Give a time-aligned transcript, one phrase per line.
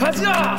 [0.00, 0.56] 가자.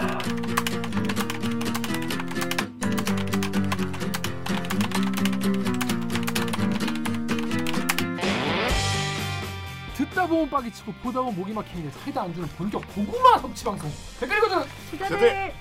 [9.95, 14.37] 듣다 보면 빡이 치고 보다 보면 목이 막히는 사이다 안주는 본격 고구마 섭취 방송 댓글
[14.37, 15.53] 읽어줘 기자들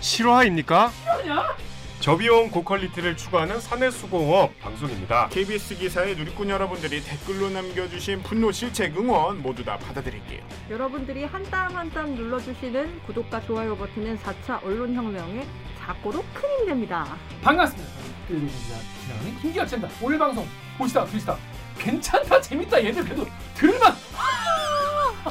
[0.00, 0.90] 실화입니까?
[1.28, 1.56] 아니야?
[2.00, 5.28] 저비용 고퀄리티를 추구하는 사내수공업 방송입니다.
[5.30, 10.40] KBS 기사에 누리꾼 여러분들이 댓글로 남겨주신 분노 실책 응원 모두 다 받아드릴게요.
[10.70, 15.44] 여러분들이 한 땀 한 땀 눌러주시는 구독과 좋아요 버튼은 4차 언론혁명의
[15.80, 17.16] 작고로 큰 힘이 됩니다.
[17.42, 17.90] 반갑습니다
[18.30, 21.36] 읽어주자 진행하는 김기아입니다 오늘 방송 보시다 들으시다
[21.78, 23.92] 괜찮다 재밌다 얘들 그래도 들을만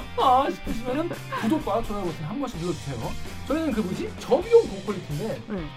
[0.18, 1.10] 아 싶으시면은
[1.42, 2.98] 구독과 좋아요 버튼 한 번씩 눌러주세요
[3.48, 5.70] 저희는 그 뭐지 저비용 고퀄리티인데 응,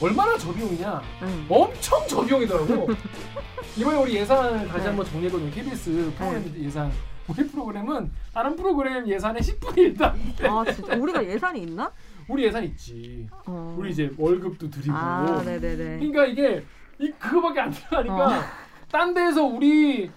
[0.00, 1.46] 얼마나 저비용이냐 응.
[1.48, 2.88] 엄청 저비용이더라고.
[3.76, 4.86] 이번에 우리 예산을 다시 네.
[4.88, 6.92] 한번 정리해보면 KBS 프로그램 예산
[7.28, 10.48] 우리 프로그램은 다른 프로그램 예산의 10분의 1도 안 돼.
[10.48, 11.92] 아 진짜 우리가 예산이 있나?
[12.26, 13.26] 우리 예산 있지.
[13.46, 13.76] 어.
[13.78, 14.94] 우리 이제 월급도 드리고.
[14.94, 15.98] 아 네네네.
[15.98, 16.64] 그러니까 이게
[16.98, 18.42] 이 그거밖에 안 들어가니까 어.
[18.90, 20.10] 딴 데서 우리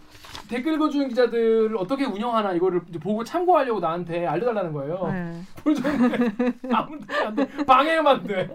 [0.52, 5.08] 댓글 읽어주는 기자들 어떻게 운영하나 이거를 보고 참고하려고 나한테 알려달라는 거예요.
[5.08, 5.42] 네.
[6.70, 7.48] 아무도 안 돼.
[7.66, 8.54] 방해만 돼.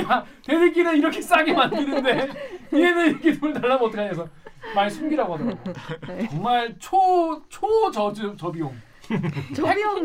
[0.00, 2.28] 야, 댓읽기는 이렇게 싸게 만드는데
[2.74, 4.28] 얘는 이렇게 돈 달라면 어떡하냐 해서
[4.74, 5.72] 많이 숨기라고 하더라고.
[6.08, 6.28] 네.
[6.28, 8.74] 정말 초, 초 저, 저비용.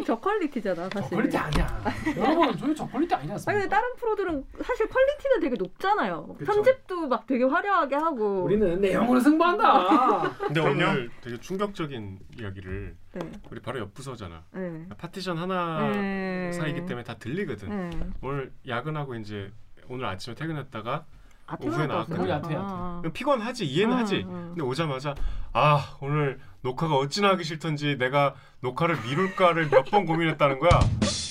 [0.05, 1.17] 저 quality잖아 저 사실.
[1.17, 1.83] quality 아니야.
[2.17, 3.53] 여러분, 저희 저 quality 아니지 아니 않습니까?
[3.53, 6.35] 근데 다른 프로들은 사실 quality는 되게 높잖아요.
[6.37, 6.51] 그쵸.
[6.51, 8.43] 편집도 막 되게 화려하게 하고.
[8.43, 10.31] 우리는 내용으로 승부한다.
[10.47, 10.59] 근데.
[10.61, 13.31] 오늘 되게 충격적인 이야기를 네.
[13.49, 14.43] 우리 바로 옆 부서잖아.
[14.53, 14.87] 네.
[14.97, 16.51] 파티션 하나 네.
[16.53, 17.89] 사이기 때문에 다 들리거든.
[17.89, 17.99] 네.
[18.21, 19.51] 오늘 야근하고 이제
[19.87, 21.05] 오늘 아침에 퇴근했다가 아,
[21.59, 22.29] 오후에 퇴근하고 나왔거든.
[22.29, 22.55] 야퇴, 야퇴.
[22.59, 24.25] 아, 피곤하지 이해는 응, 하지.
[24.27, 24.47] 응.
[24.49, 25.15] 근데 오자마자
[25.53, 30.71] 아 오늘 녹화가 어찌나 하기 싫던지 내가 녹화를 미룰까를 몇 번 고민했다는 거야.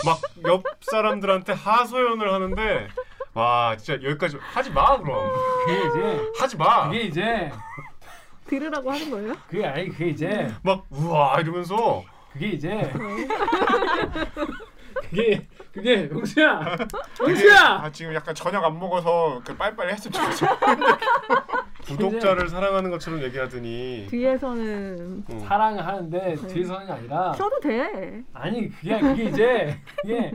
[0.04, 2.88] 막 옆 사람들한테 하소연을 하는데
[3.34, 5.30] 와 진짜 여기까지 하지 마 그럼
[5.66, 6.86] 그게 이제, 하지 마.
[6.88, 7.52] 그게 이제,
[8.46, 9.34] 들으라고 하는 거예요?
[9.48, 12.02] 그게 아니, 그게 이제, 막 우와 이러면서
[12.32, 12.90] 그게 이제,
[15.10, 16.76] 그게, 그게, 영수야!
[17.20, 17.60] 영수야!
[17.82, 20.46] 아 지금 약간 저녁 안 먹어서 그 빨리빨리 했으면 좋겠어.
[21.86, 25.44] 구독자를 사랑하는 것처럼 얘기하더니 뒤에서는 어.
[25.46, 28.22] 사랑을 하는데 뒤에서는 아니라 써도 돼.
[28.34, 30.32] 아니 그게 그게 이제 그게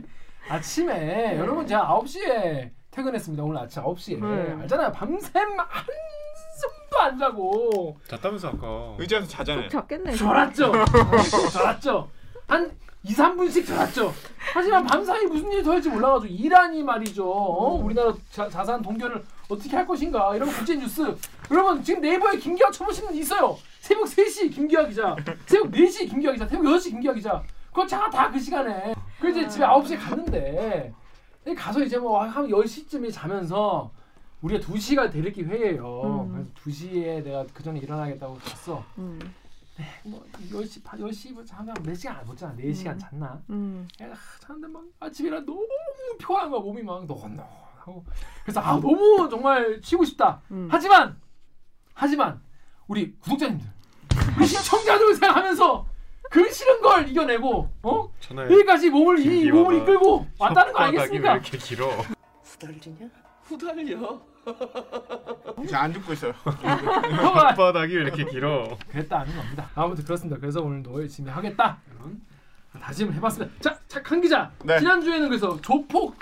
[0.48, 4.62] 아침에 여러분 제가 9시에 퇴근했습니다 오늘 아침 9시에 네.
[4.62, 9.64] 알잖아요 밤샘 한숨도 안 자고 잤다면서 아까 의자에서 자잖아요.
[9.64, 10.12] 속 잡겠네.
[10.12, 10.72] 졸았죠
[11.52, 12.08] 졸았죠
[12.48, 12.70] 한
[13.04, 14.12] 2, 3분씩 졸았죠
[14.54, 17.28] 하지만 밤사이 무슨 일이 더 할지 몰라가지고 이란이 말이죠.
[17.28, 17.74] 어?
[17.74, 20.36] 우리나라 자, 자산 동결을 어떻게 할 것인가?
[20.36, 21.12] 이런 국제 뉴스.
[21.50, 23.58] 여러분 지금 네이버에 김기화 쳐보시는 있어요.
[23.80, 25.16] 새벽 3시 김기화 기자.
[25.46, 26.46] 새벽 4시 김기화 기자.
[26.46, 27.42] 새벽 6시 김기화 기자.
[27.72, 28.94] 그거 다그 시간에.
[29.20, 30.94] 그 이제 집에 9시에 갔는데.
[31.56, 33.90] 가서 이제 뭐 한 10시쯤에 자면서
[34.40, 36.02] 우리가 2시가 대리기 회예요.
[36.04, 36.32] 음.
[36.32, 38.84] 그래서 2시에 내가 그 전에 일어나겠다고 갔어.
[38.98, 39.18] 음.
[40.04, 42.98] 뭐 10시 반 10시 자면 몇 시간 안 잤잖아 4시간 음.
[42.98, 43.88] 잤나 음.
[44.02, 45.66] 야, 자는데 막 아침이라 너무
[46.18, 48.04] 피곤한 거야 몸이 막 노곤노곤하고
[48.44, 50.68] 그래서 아 너무 정말 쉬고 싶다 음.
[50.70, 51.18] 하지만
[51.94, 52.40] 하지만
[52.86, 53.66] 우리 구독자님들
[54.36, 55.86] 우리 시청자들 생각하면서
[56.30, 61.32] 그 싫은 걸 이겨내고 어 여기까지 몸을 이 몸을 이끌고 왔다는 거 혓바닥이 왜 아니겠습니까?
[61.34, 61.90] 이렇게 길어?
[62.42, 63.10] 후달리냐?
[63.42, 64.33] 후달려.
[65.66, 66.32] 제가 안 듣고 있어요.
[67.96, 68.76] 왜 이렇게 길어?
[68.90, 69.70] 그랬다 하는 겁니다.
[69.74, 70.38] 아무튼 그렇습니다.
[70.40, 72.20] 그래서 오늘도 열심히 하겠다 이런
[72.80, 73.54] 다짐을 해봤습니다.
[73.60, 74.50] 자, 착한 기자.
[74.64, 74.78] 네.
[74.78, 76.14] 지난 주에는 그래서 조폭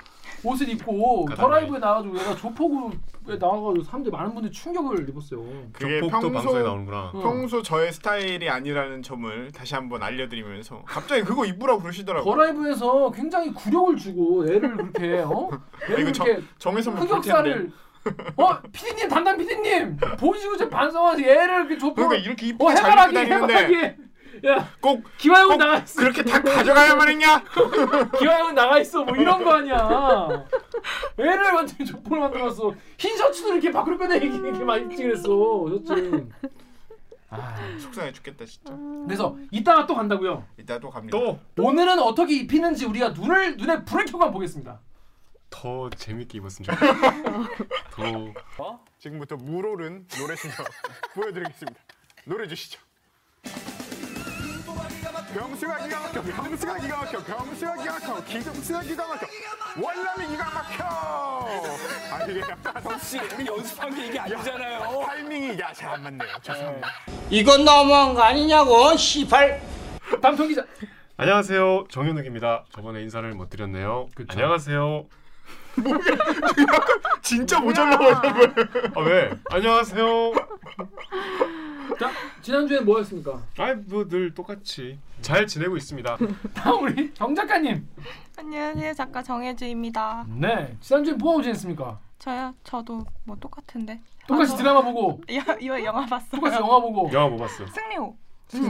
[0.43, 5.41] 옷을 입고 더라이브에 나와가지고 얘가 조폭에 나와가지고 사람들이 많은 분들이 충격을 입었어요.
[5.71, 7.11] 그게 조폭도 방송에 평소 나오는구나.
[7.13, 7.19] 어.
[7.21, 12.29] 평소 저의 스타일이 아니라는 점을 다시 한번 알려드리면서 갑자기 그거 입으라고 그러시더라고.
[12.29, 15.49] 요 더라이브에서 굉장히 굴욕을 주고 애를 그렇게 어?
[15.89, 16.27] 애를 이거 정-
[16.97, 17.13] 볼 텐데.
[17.13, 17.71] 흑역사를
[18.37, 22.91] 어 피디님 담당 피디님 보시고 저 반성하지 애를 이렇게 조폭 그러니까 이렇게 어 이쁘게 잘
[22.91, 24.03] 입고 해바라기 해바라기
[24.43, 26.01] 야꼭 기화형은 꼭 나가 있어.
[26.01, 27.43] 그렇게 다 가져가야만 했냐?
[28.19, 29.03] 기화형은 나가 있어.
[29.03, 30.45] 뭐 이런 거 아니야.
[31.17, 32.73] 애를 완전히 조폭을 만들었어.
[32.97, 36.27] 흰 셔츠도 이렇게 밖으로 꺼내기 이렇게 많이 입지 그랬어 셔츠.
[37.29, 37.55] 아.
[37.79, 38.75] 속상해 죽겠다 진짜.
[39.05, 40.43] 그래서 이따가 또 간다고요?
[40.59, 41.17] 이따 또 갑니다.
[41.17, 41.39] 또?
[41.57, 44.79] 오늘은 어떻게 입히는지 우리가 눈을 눈에 불을 켜고 보겠습니다
[45.53, 46.65] 더 재밌게 입었으면
[47.95, 48.33] 좋겠어.
[48.57, 50.57] 더 지금부터 물오른 노래 실력
[51.13, 51.79] 보여드리겠습니다.
[52.25, 52.79] 노래 주시죠.
[55.33, 59.27] 병수가 기가 막혀 병수가 기가 막혀 병수가 기가 막혀 기병수가 기가 막혀
[59.81, 60.83] 월남이 기가 막혀
[62.11, 62.83] 아 이게 약간
[63.37, 65.01] 우리 연습한 게 이게 아니잖아요.
[65.05, 66.87] 타이밍이 야잘 안 맞네요 죄송합니다
[67.31, 69.61] 이건 너무한 거 아니냐고 시발
[70.21, 70.63] 다음 정 기자.
[71.17, 71.85] 안녕하세요.
[71.89, 72.65] 정현욱입니다.
[72.71, 74.09] 저번에 인사를 못 드렸네요.
[74.15, 74.27] 그쵸.
[74.31, 75.05] 안녕하세요.
[77.21, 78.53] 진짜 모자라 보이는
[78.95, 79.31] 아 왜?
[79.49, 80.33] 안녕하세요.
[81.99, 82.11] 자
[82.41, 83.39] 지난주에 뭐였습니까?
[83.57, 86.17] 아이 뭐늘 똑같이 잘 지내고 있습니다.
[86.53, 87.87] 다음 우리 정 작가님.
[88.37, 90.25] 안녕하세요 작가 정혜주입니다.
[90.27, 91.99] 네 지난주에 뭐 하고 지냈습니까?
[92.19, 92.53] 저요?
[92.63, 93.99] 저도 뭐 똑같은데.
[94.27, 96.31] 똑같이 아, 저- 드라마 보고 여, 이거 영화 봤어요.
[96.31, 97.09] 똑같이 영화 보고.
[97.11, 97.65] 영화 뭐 봤어?
[97.67, 98.15] 승리호.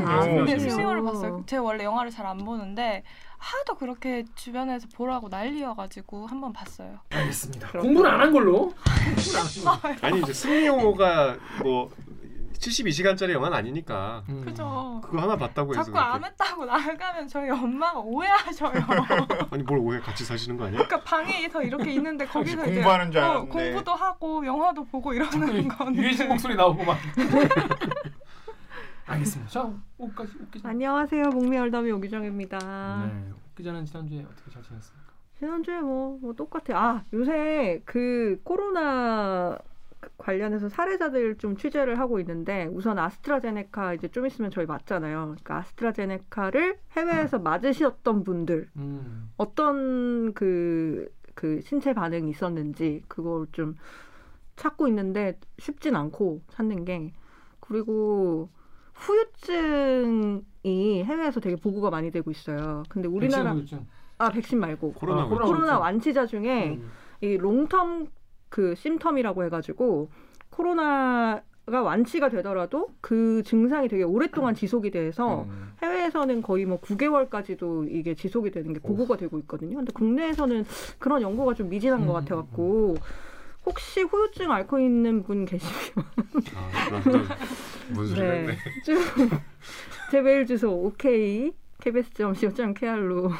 [0.08, 0.70] 아, 오, 네, 재밌어요.
[0.70, 1.44] 승리호를 봤어요.
[1.46, 3.04] 제가 원래 영화를 잘 안 보는데
[3.44, 7.00] 하도 그렇게 주변에서 보라고 난리여가지고 한 번 봤어요.
[7.10, 7.70] 알겠습니다.
[7.80, 8.74] 공부는 안한 걸로.
[10.02, 11.90] 아니 이제 승리호가 뭐
[12.54, 14.42] 72시간짜리 영화는 아니니까 음.
[14.46, 15.02] 그죠?
[15.04, 18.72] 그거 하나 봤다고 해서 자꾸 안 했다고 나가면 저희 엄마가 오해하셔요.
[18.72, 19.46] 그렇게.
[19.52, 20.82] 아니 뭘 오해 같이 사시는 거 아니야?
[20.86, 23.52] 그러니까 방에서 이렇게 있는데 거기서 이제 공부하는 줄 어, 알았는데.
[23.52, 26.02] 공부도 하고 영화도 보고 이러는 건데.
[26.02, 26.98] 유해진 목소리 나오고 막.
[29.06, 29.52] 알겠습니다.
[29.52, 30.70] 자 옷까지 옷 기자.
[30.70, 31.30] 안녕하세요.
[31.30, 32.58] 목미 얼더미 오기정입니다.
[33.06, 33.32] 네.
[33.32, 35.14] 옷 기자는 지난주에 어떻게 잘 지냈습니까?
[35.40, 36.78] 지난주에 뭐, 뭐 똑같아요.
[36.78, 39.58] 아, 요새 그 코로나
[40.18, 45.20] 관련해서 사례자들 좀 취재를 하고 있는데 우선 아스트라제네카 이제 좀 있으면 저희 맞잖아요.
[45.26, 49.32] 그러니까 아스트라제네카를 해외에서 맞으셨던 분들 음.
[49.38, 53.76] 어떤 그, 그 신체 반응이 있었는지 그걸 좀
[54.56, 57.14] 찾고 있는데 쉽진 않고 찾는 게
[57.60, 58.50] 그리고
[59.04, 62.84] 후유증이 해외에서 되게 보고가 많이 되고 있어요.
[62.90, 63.88] 근데 우리나라 백신 후유증.
[64.18, 65.80] 아 백신 말고 코로나 아, 아, 코로나 코로나.
[65.80, 66.92] 완치자 중에 음.
[67.22, 68.08] 이 롱텀
[68.50, 70.10] 그 심텀이라고 해가지고
[70.50, 75.72] 코로나 가 완치가 되더라도 그 증상이 되게 오랫동안 지속이 돼서 음.
[75.82, 79.78] 해외에서는 거의 뭐 9개월까지도 이게 지속이 되는 게 보고가 되고 있거든요.
[79.78, 80.66] 근데 국내에서는
[81.00, 82.96] 그런 연구가 좀 미진한 것 음, 같아갖고
[83.66, 86.06] 혹시 후유증 앓고 있는 분 계시면
[86.56, 87.28] 아 그럼
[87.90, 88.58] 무슨 소리 했네.
[90.12, 93.32] 제 메일 주소 오케이 kbs.co.kr로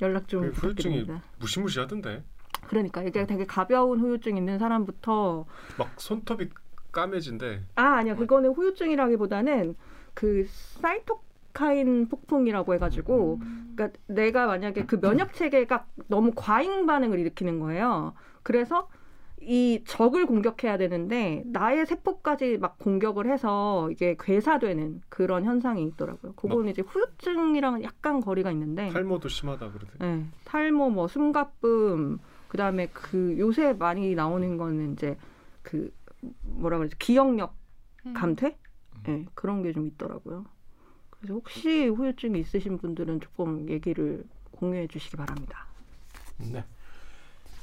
[0.00, 1.06] 연락 좀그 후유증이.
[1.38, 2.22] 무시무시하던데.
[2.68, 5.46] 그러니까 이게 되게 가벼운 후유증 있는 사람부터
[5.78, 6.48] 막 손톱이
[6.92, 7.62] 까매진대.
[7.76, 9.74] 아 아니야 그거는 후유증이라기보다는
[10.14, 11.22] 그 사이토
[11.52, 13.40] 카인 폭풍이라고 해가지고
[13.74, 18.14] 그러니까 내가 만약에 그 면역 체계가 너무 과잉 반응을 일으키는 거예요.
[18.42, 18.88] 그래서
[19.40, 26.32] 이 적을 공격해야 되는데 나의 세포까지 막 공격을 해서 이게 괴사되는 그런 현상이 있더라고요.
[26.34, 29.92] 그거는 이제 후유증이랑은 약간 거리가 있는데 탈모도 심하다 그러대.
[29.98, 35.16] 네, 탈모, 뭐 숨가쁨, 그다음에 그 요새 많이 나오는 거는 이제
[35.62, 35.92] 그
[36.42, 37.54] 뭐라 그러지 기억력
[38.06, 38.14] 음.
[38.14, 38.56] 감퇴,
[39.06, 40.46] 네, 그런 게 좀 있더라고요.
[41.10, 45.66] 그래서 혹시 후유증이 있으신 분들은 조금 얘기를 공유해 주시기 바랍니다.
[46.38, 46.64] 네.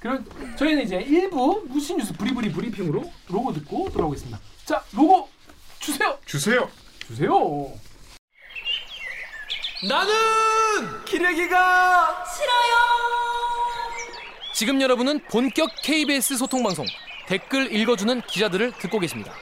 [0.01, 0.25] 그럼
[0.57, 4.39] 저희는 이제 1부 무신 뉴스 브리브리 브리핑으로 로고 듣고 돌아오겠습니다.
[4.65, 5.29] 자, 로고
[5.79, 6.17] 주세요.
[6.25, 6.67] 주세요.
[7.05, 7.31] 주세요.
[9.87, 12.81] 나는 기레기가 싫어요.
[14.55, 16.85] 지금 여러분은 본격 KBS 소통 방송
[17.27, 19.33] 댓글 읽어주는 기자들을 듣고 계십니다.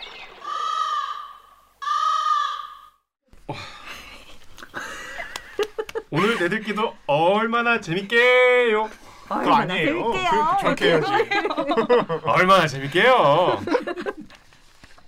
[6.12, 8.90] 오늘 내들기도 얼마나 재밌게요.
[9.30, 10.12] 그거 아니에요.
[10.12, 10.18] 그,
[10.62, 11.06] 저렇게 해야지.
[12.26, 13.62] 얼마나 재밌게요.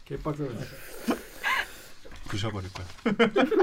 [0.05, 0.47] 개빡세.
[2.27, 2.85] 부셔버릴 거야.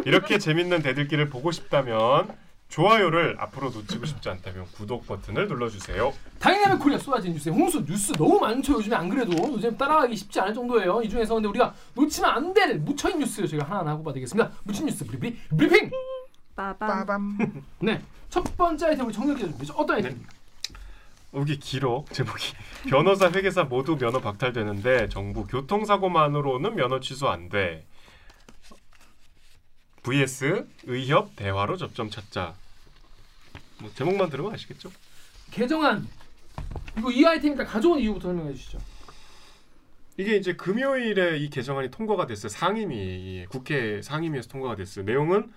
[0.04, 2.36] 이렇게 재밌는 대들기를 보고 싶다면
[2.68, 6.12] 좋아요를 앞으로 놓치고 싶지 않다면 구독 버튼을 눌러주세요.
[6.38, 8.74] Dynamic Korea 쏟아진 뉴스의 홍수 뉴스 너무 많죠.
[8.74, 11.00] 요즘에 안 그래도 요즘 따라가기 쉽지 않을 정도예요.
[11.00, 14.50] 이 중에서 근데 우리가 놓치면 안 될 묻힌 뉴스 제가 하나하나 뽑아드리겠습니다.
[14.64, 15.90] 묻힌 뉴스 브리브리 브리핑.
[16.54, 17.38] 빠밤.
[17.78, 18.02] 네.
[18.28, 19.72] 첫 번째 아이템 우리 정렬 기자 준비죠.
[19.74, 20.30] 어떤 아이템입니까?
[21.34, 22.54] 여기 길어 제목이
[22.88, 27.86] 변호사 회계사 모두 면허 박탈되는데 정부 교통사고만으로는 면허 취소 안 돼.
[30.02, 32.54] vs 의협 대화로 접점 찾자.
[33.80, 34.90] 뭐 제목만 들으면 아시겠죠?
[35.50, 36.08] 개정안.
[36.96, 38.78] 이거 이 아이템 일단 가져온 이유부터 설명해 주시죠.
[40.16, 42.48] 이게 이제 금요일에 이 개정안이 통과가 됐어요.
[42.48, 45.04] 상임위 국회 상임위에서 통과가 됐어요.
[45.04, 45.52] 내용은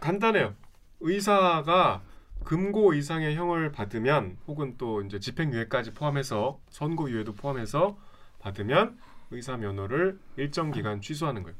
[0.00, 0.54] 간단해요.
[1.00, 2.02] 의사가
[2.44, 7.96] 금고 이상의 형을 받으면 혹은 또 이제 집행유예까지 포함해서 선고유예도 포함해서
[8.40, 8.98] 받으면
[9.30, 11.56] 의사 면허를 일정 기간 취소하는 거예요.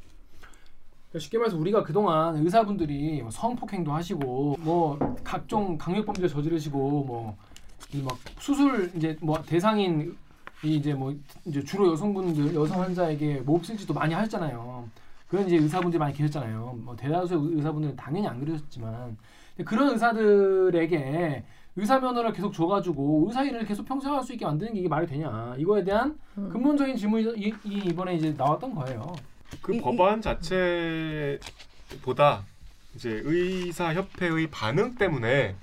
[1.19, 7.37] 쉽게 말해서 우리가 그동안 의사분들이 뭐 성폭행도 하시고 뭐 각종 강력범죄 저지르시고 뭐
[7.93, 10.17] 이 막 수술 이제 뭐 대상인
[10.63, 11.13] 이 이제 뭐
[11.47, 14.87] 이제 주로 여성분들 여성 환자에게 실지도 많이 하셨잖아요.
[15.29, 16.79] 그런 이제 의사분들이 많이 계셨잖아요.
[16.85, 19.17] 뭐 대다수의 의- 의사분들은 당연히 안 그러셨지만
[19.65, 21.45] 그런 의사들에게
[21.77, 25.07] 의사 면허를 계속 줘가지고 의사 일을 계속 평생 할 수 있게 만드는 게 이게 말이
[25.07, 26.49] 되냐 이거에 대한 음.
[26.51, 29.15] 근본적인 질문이 이, 이 이번에 이제 나왔던 거예요.
[29.63, 31.41] 그 이- 법안 자체보다
[32.95, 35.57] 이제 의사 협회의 반응 때문에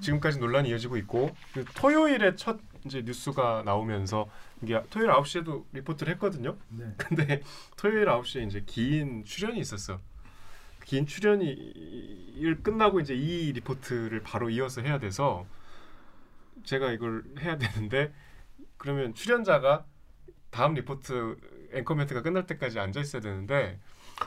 [0.00, 4.28] 지금까지 논란이 이어지고 있고 그 토요일에 첫 이제 뉴스가 나오면서
[4.62, 6.56] 이게 토요일 9시에도 리포트를 했거든요.
[6.70, 6.84] 네.
[6.96, 7.42] 근데
[7.76, 9.98] 토요일 9시에 이제 긴 출연이 있었어.
[10.88, 15.44] 긴 출연이 일 끝나고 이제 이 리포트를 바로 이어서 해야 돼서
[16.64, 18.10] 제가 이걸 해야 되는데
[18.78, 19.84] 그러면 출연자가
[20.50, 21.36] 다음 리포트
[21.74, 23.78] 앵커 멘트가 끝날 때까지 앉아 있어야 되는데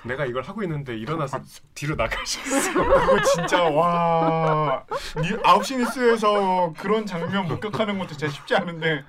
[0.05, 1.41] 내가 이걸 하고 있는데 일어나서
[1.73, 2.73] 뒤로 나가셨어.
[2.77, 4.85] 그거 진짜 와
[5.17, 9.03] 니- 9시 뉴스에서 그런 장면 목격하는 것도 진짜 쉽지 않은데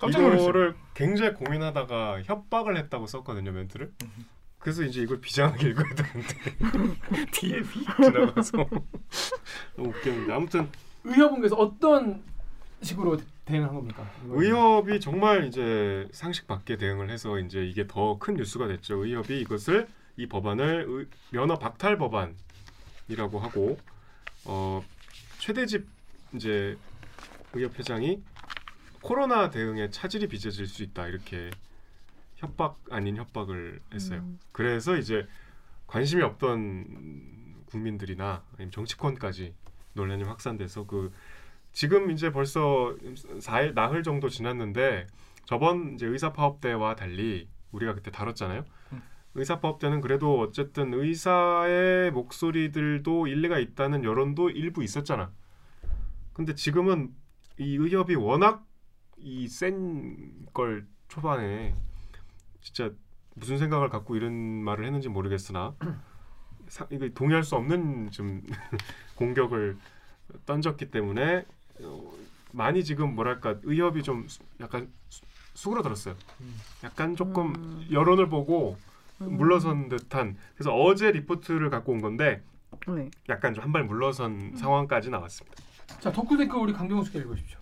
[0.00, 0.44] 깜짝 놀랐어요.
[0.44, 3.92] 이거를 굉장히 고민하다가 협박을 했다고 썼거든요 멘트를.
[4.64, 6.34] 그래서 이제 이걸 비장하게 읽어야 되는데
[7.32, 8.56] 뒤에 비 지나가서
[9.76, 10.68] 너무 웃겼는데 아무튼
[11.04, 12.22] 의협은께서 어떤
[12.82, 14.10] 식으로 대- 대응한 겁니까?
[14.26, 19.04] 의협이 정말 이제 상식 밖의 대응을 해서 이제 이게 더 큰 뉴스가 됐죠.
[19.04, 23.78] 의협이 이것을 이 법안을 의- 면허 박탈 법안이라고 하고
[24.46, 24.82] 어
[25.40, 25.86] 최대집
[26.34, 26.76] 이제
[27.52, 28.22] 의협 회장이
[29.02, 31.50] 코로나 대응에 차질이 빚어질 수 있다 이렇게
[32.44, 34.20] 협박 아닌 협박을 했어요.
[34.20, 34.38] 음.
[34.52, 35.26] 그래서 이제
[35.86, 39.54] 관심이 없던 국민들이나 아니면 정치권까지
[39.94, 41.12] 논란이 확산돼서 그
[41.72, 42.94] 지금 이제 벌써
[43.40, 45.06] 4일 나흘 정도 지났는데
[45.44, 48.64] 저번 이제 의사 파업대와 달리 우리가 그때 다뤘잖아요.
[48.92, 49.02] 음.
[49.34, 55.32] 의사 파업대는 그래도 어쨌든 의사의 목소리들도 일리가 있다는 여론도 일부 있었잖아.
[56.32, 57.12] 근데 지금은
[57.58, 58.64] 이 의협이 워낙
[59.18, 61.74] 이 센 걸 초반에
[62.64, 62.90] 진짜
[63.34, 65.74] 무슨 생각을 갖고 이런 말을 했는지 모르겠으나
[66.68, 68.42] 사, 이거 동의할 수 없는 좀
[69.16, 69.76] 공격을
[70.46, 71.44] 던졌기 때문에
[71.82, 72.12] 어,
[72.52, 75.22] 많이 지금 뭐랄까 의협이 좀 수- 약간 수-
[75.54, 76.16] 수그러들었어요.
[76.82, 77.86] 약간 조금 음.
[77.92, 78.76] 여론을 보고
[79.20, 79.36] 음.
[79.36, 82.42] 물러선 듯한 그래서 어제 리포트를 갖고 온 건데
[82.88, 83.10] 네.
[83.28, 85.62] 약간 좀 한 발 물러선 상황까지 나왔습니다.
[86.00, 87.58] 자 덕후 댓글 우리 강병수 씨 읽어주십시오.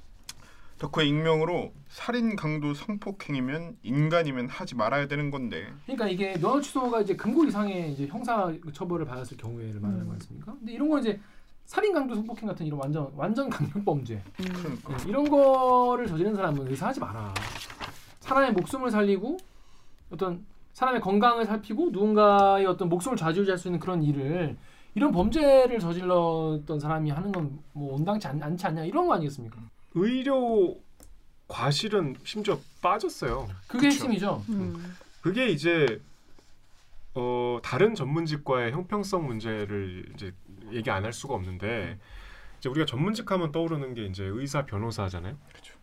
[0.83, 7.15] 덕후의 익명으로 살인 강도 성폭행이면 인간이면 하지 말아야 되는 건데 그러니까 이게 면허 취소가 이제
[7.15, 10.09] 금고 이상의 이제 형사 처벌을 받았을 경우에를 말하는 음.
[10.09, 10.53] 거 아닙니까?
[10.59, 11.21] 근데 이런 건 이제
[11.67, 14.45] 살인 강도 성폭행 같은 이런 완전 완전 강력 범죄 음.
[14.55, 17.33] 그러니까 네, 이런 거를 저지른 사람은 의사하지 마라.
[18.19, 19.39] 사람의 목숨을 살리고
[20.11, 24.57] 어떤 사람의 건강을 살피고 누군가의 어떤 목숨을 좌지우지할 수 있는 그런 일을
[24.97, 29.59] 이런 범죄를 저질렀던 사람이 하는 건 뭐 온당치 않, 않지 않냐 이런 거 아니겠습니까?
[29.95, 30.79] 의료
[31.49, 33.49] 과실은 심지어 빠졌어요.
[33.69, 34.05] 그게 그쵸.
[34.05, 34.45] 핵심이죠.
[34.49, 34.97] 음.
[35.21, 36.01] 그게 이제
[37.15, 40.33] 어, 다른 전문직과의 형평성 문제를 이제
[40.73, 41.99] 얘기 안 할 수가 없는데
[42.59, 45.37] 이제 우리가 전문직 하면 떠오르는 게 이제 의사 변호사잖아요.
[45.53, 45.75] 그쵸.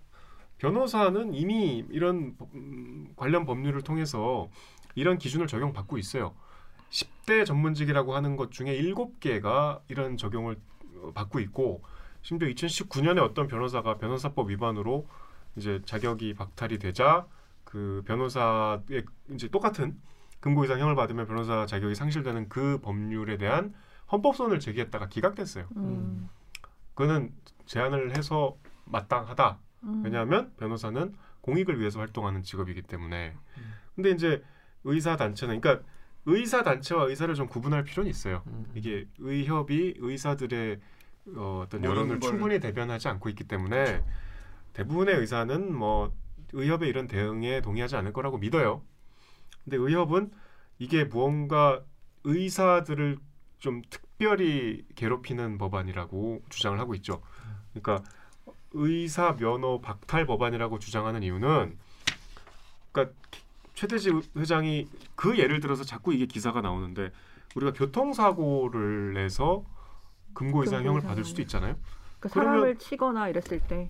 [0.58, 4.50] 변호사는 이미 이런 법- 음, 관련 법률을 통해서
[4.96, 6.34] 이런 기준을 적용받고 있어요.
[6.90, 10.58] 10대 전문직이라고 하는 것 중에 7개가 이런 적용을
[11.04, 11.84] 어, 받고 있고
[12.22, 15.08] 심지어 2019년에 어떤 변호사가 변호사법 위반으로
[15.56, 17.28] 이제 자격이 박탈이 되자
[17.64, 20.00] 그 변호사의 이제 똑같은
[20.40, 23.74] 금고 이상 형을 받으면 변호사 자격이 상실되는 그 법률에 대한
[24.12, 25.68] 헌법소원을 제기했다가 기각됐어요.
[25.76, 26.30] 음.
[26.96, 27.32] 그거는
[27.66, 29.60] 제안을 해서 마땅하다.
[29.84, 30.02] 음.
[30.04, 33.36] 왜냐하면 변호사는 공익을 위해서 활동하는 직업이기 때문에.
[33.58, 33.74] 음.
[33.96, 34.44] 근데 이제
[34.84, 35.86] 의사 단체는 그러니까
[36.26, 38.44] 의사 단체와 의사를 좀 구분할 필요는 있어요.
[38.48, 38.66] 음.
[38.76, 40.80] 이게 의협이 의사들의
[41.36, 44.04] 어, 어떤 여론을 걸- 충분히 대변하지 않고 있기 때문에
[44.74, 46.14] 대부분의 의사는 뭐
[46.54, 48.82] 의협의 이런 대응에 동의하지 않을 거라고 믿어요.
[49.64, 50.32] 근데 의협은
[50.80, 51.82] 이게 무언가
[52.24, 53.18] 의사들을
[53.60, 57.22] 좀 특별히 괴롭히는 법안이라고 주장을 하고 있죠.
[57.74, 58.04] 그러니까
[58.72, 61.78] 의사 면허 박탈 법안이라고 주장하는 이유는
[62.92, 63.16] 그러니까
[63.76, 67.12] 최대지 회장이 그 예를 들어서 자꾸 이게 기사가 나오는데
[67.56, 69.64] 우리가 교통사고를 내서
[70.40, 71.76] 금고 이상형을 받을 수도 있잖아요.
[72.20, 73.90] 그러니까 그러면- 사람을 치거나 이랬을 때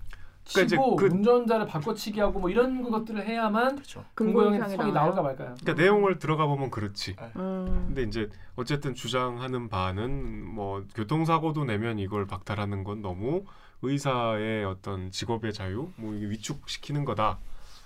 [0.52, 4.04] 그러니까 그- 운전자를 바꿔치기 하고 뭐 이런 것들을 해야만 그렇죠.
[4.14, 4.90] 금고형의 성이.
[4.90, 5.54] 나올까 말까요?
[5.60, 7.14] 그러니까 내용을 들어가 보면 그렇지.
[7.36, 7.84] 음.
[7.86, 13.44] 근데 이제 어쨌든 주장하는 바는 뭐 교통사고도 내면 이걸 박탈하는 건 너무
[13.82, 17.38] 의사의 어떤 직업의 자유, 뭐 이게 위축시키는 거다.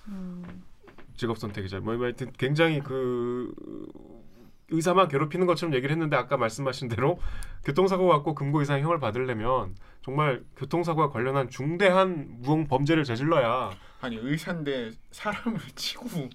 [0.07, 0.43] 음.
[1.15, 3.53] 직업 선택이자 뭐 하여튼 굉장히 그
[4.69, 7.19] 의사만 괴롭히는 것처럼 얘기를 했는데 아까 말씀하신 대로
[7.63, 14.91] 교통사고 갖고 금고 이상 형을 받으려면 정말 교통사고와 관련한 중대한 무형 범죄를 저질러야 아니 의사인데
[15.11, 16.29] 사람을 치고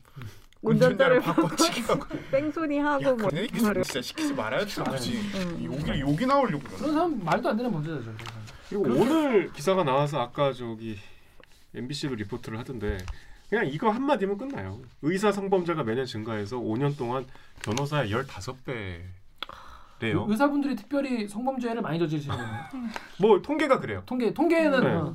[0.63, 1.99] 운전자를 운전자를 바꿔치기가
[2.31, 5.65] 뺑소니 하고 야뭐 그런 얘기 진짜 시키지 말아야지 굳이 음.
[5.65, 8.13] 욕이 욕이 나오려고 그런 사람 말도 안 되는 범죄자죠.
[8.69, 10.99] 그리고 오늘 기사가 나와서 아까 저기
[11.75, 12.99] MBC도 리포트를 하던데
[13.49, 14.81] 그냥 이거 한 마디면 끝나요.
[15.03, 17.27] 의사 성범죄가 매년 증가해서 5년 동안
[17.65, 19.01] 변호사의 15배
[20.01, 20.27] 래요.
[20.29, 22.51] 의사분들이 특별히 성범죄를 많이 저지르시는 거예요.
[23.21, 24.03] 뭐 통계가 그래요.
[24.07, 24.87] 통계 통계는 네.
[24.95, 25.15] 어,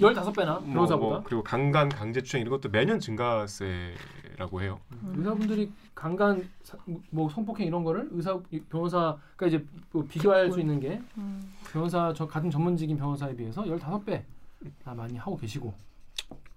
[0.00, 1.14] 15배나 뭐, 변호사보다.
[1.16, 4.78] 뭐, 그리고 강간, 강제추행 이런 것도 매년 증가세라고 해요.
[5.14, 6.76] 의사분들이 강간 사-
[7.10, 8.38] 뭐 성폭행 이런 거를 의사
[8.68, 11.54] 변호사가 이제 뭐 비교할 수 있는 게 음.
[11.72, 14.22] 변호사 저 같은 전문직인 변호사에 비해서 15배
[14.84, 15.72] 나 많이 하고 계시고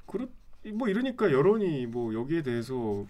[0.05, 0.27] 그렇
[0.73, 3.05] 뭐 이러니까 여론이 뭐 여기에 대해서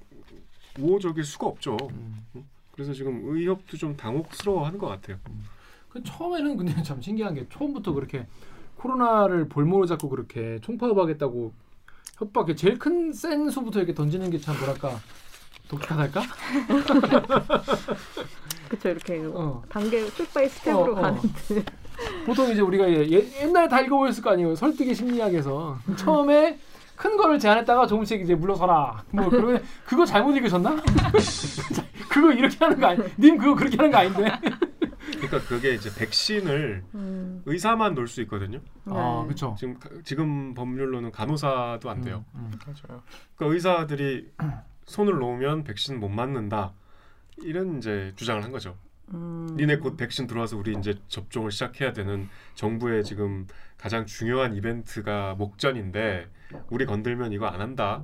[0.81, 1.77] 우호적일 수가 없죠.
[1.91, 2.23] 음.
[2.71, 5.17] 그래서 지금 의협도 좀 당혹스러워하는 것 같아요.
[5.89, 8.25] 그 처음에는 근데 참 신기한 게 처음부터 그렇게
[8.77, 11.51] 코로나를 볼모로 잡고 그렇게 총파업하겠다고
[12.17, 14.99] 협박 제일 큰 센 수부터 이렇게 던지는 게 참 뭐랄까
[15.67, 16.21] 독특하달까?
[18.69, 19.61] 그쵸 이렇게 어.
[19.69, 21.01] 단계 step by step으로 어, 어.
[21.01, 21.63] 가는데
[22.25, 26.59] 보통 이제 우리가 예, 예- 옛날에 다 읽어보셨을 거 아니에요 설득의 심리학에서 처음에
[26.99, 30.75] 큰 거를 제안했다가 조금씩 이제 물러서라 뭐 그러면 그거 잘못 읽으셨나?
[32.11, 33.01] 그거 이렇게 하는 거 아니?
[33.17, 34.29] 님 그거 그렇게 하는 거 아닌데?
[34.99, 38.59] 그러니까 그게 이제 백신을 음, 의사만 놓을 수 있거든요.
[38.87, 39.27] 아 네.
[39.27, 39.55] 그렇죠.
[39.57, 42.25] 지금 가- 지금 법률로는 간호사도 안 돼요.
[42.35, 43.01] 음, 맞아요
[43.37, 44.27] 그러니까 의사들이
[44.83, 46.73] 손을 놓으면 백신 못 맞는다.
[47.43, 48.75] 이런 이제 주장을 한 거죠.
[49.13, 49.47] 음.
[49.55, 53.47] 니네 곧 백신 들어와서 우리 이제 접종을 시작해야 되는 정부의 지금
[53.77, 56.27] 가장 중요한 이벤트가 목전인데
[56.69, 58.03] 우리 건들면 이거 안 한다라고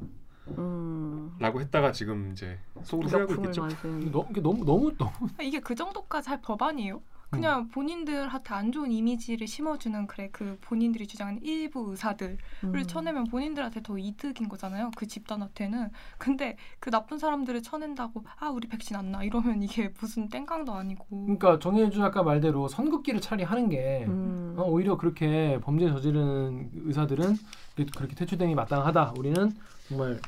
[0.57, 1.31] 음.
[1.39, 3.67] 했다가 지금 이제 속으로 후회하고 있겠죠.
[4.11, 7.01] 너무 너무 너무 이게 그 정도까지 할 법안이에요?
[7.29, 7.67] 그냥 음.
[7.69, 12.83] 본인들한테 안 좋은 이미지를 심어주는 그래 그 본인들이 주장하는 일부 의사들을 음.
[12.87, 14.91] 쳐내면 본인들한테 더 이득인 거잖아요.
[14.95, 15.89] 그 집단한테는.
[16.17, 21.05] 근데 그 나쁜 사람들을 쳐낸다고 아 우리 백신 안 나 이러면 이게 무슨 땡깡도 아니고.
[21.09, 24.55] 그러니까 정혜주 작가 말대로 선긋기를 차라리 하는 게 음.
[24.57, 27.37] 어, 오히려 그렇게 범죄 저지르는 의사들은
[27.75, 29.13] 그렇게- 그렇게 퇴출됨이 마땅하다.
[29.17, 29.51] 우리는
[29.87, 30.19] 정말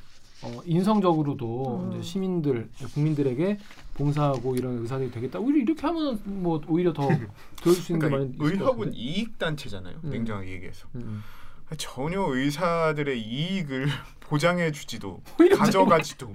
[0.43, 2.01] 어, 인성적으로도 음.
[2.01, 3.57] 시민들, 국민들에게
[3.95, 5.39] 봉사하고 이런 의사들이 되겠다.
[5.39, 7.07] 오히려 이렇게 하면 뭐 오히려 더
[7.63, 8.97] 도울 수 있는 게 많이 그러니까 의협은 같은데.
[8.97, 10.09] 이익 단체잖아요 음.
[10.09, 11.23] 냉정하게 얘기해서 음.
[11.77, 13.87] 전혀 의사들의 이익을
[14.21, 16.33] 보장해 주지도 오히려 가져가지도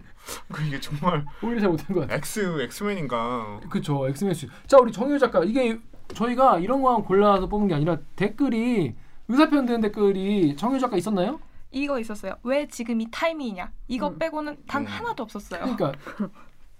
[0.50, 2.18] 그 이게 정말 오히려 잘 못한 것 같아요.
[2.18, 4.08] 엑스 엑스맨인가 그렇죠.
[4.08, 4.48] 엑스맨스.
[4.66, 5.78] 자 우리 정혜주 작가 이게
[6.14, 8.94] 저희가 이런 거만 골라서 뽑은 게 아니라 댓글이
[9.28, 11.38] 의사편 드는 댓글이 정혜주 작가 있었나요?
[11.72, 12.34] 이거 있었어요.
[12.42, 13.72] 왜 지금 이 타이밍이냐?
[13.88, 14.18] 이거 음.
[14.18, 14.86] 빼고는 단 음.
[14.86, 15.60] 하나도 없었어요.
[15.60, 15.92] 그러니까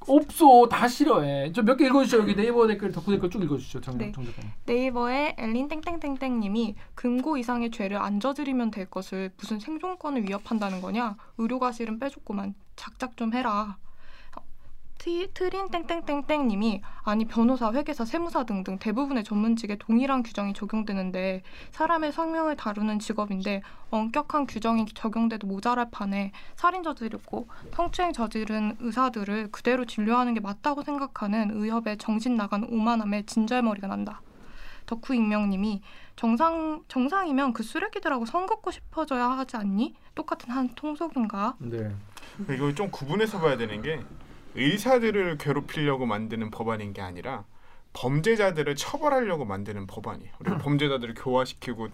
[0.08, 1.52] 없어 다 싫어해.
[1.52, 2.18] 저 몇 개 읽어주시죠.
[2.22, 3.80] 여기 네이버 댓글 덕후 댓글 쭉 읽어주시죠.
[3.80, 4.10] 정, 네.
[4.12, 4.50] 정 작가님.
[4.66, 11.16] 네이버에 엘린 땡땡땡땡님이 금고 이상의 죄를 안 저지르면 될 것을 무슨 생존권을 위협한다는 거냐?
[11.38, 12.54] 의료과실은 빼줬구만.
[12.74, 13.76] 작작 좀 해라.
[15.02, 22.12] 티, 트린 땡땡땡땡 님이 아니 변호사, 회계사, 세무사 등등 대부분의 전문직에 동일한 규정이 적용되는데 사람의
[22.12, 30.34] 생명을 다루는 직업인데 엄격한 규정이 적용돼도 모자랄 판에 살인 저지르고 성추행 저지른 의사들을 그대로 진료하는
[30.34, 34.22] 게 맞다고 생각하는 의협의 정신 나간 오만함에 진절머리가 난다.
[34.86, 35.82] 덕후 익명님이
[36.14, 39.96] 정상 정상이면 그 쓰레기들하고 선 긋고 싶어져야 하지 않니?
[40.14, 41.56] 똑같은 한 통속인가?
[41.58, 41.92] 네.
[42.48, 44.00] 이거 좀 구분해서 봐야 되는 게
[44.54, 47.44] 의사들을 괴롭히려고 만드는 법안인 게 아니라
[47.94, 50.32] 범죄자들을 처벌하려고 만드는 법안이에요.
[50.40, 51.88] 우리가 범죄자들을 교화시키고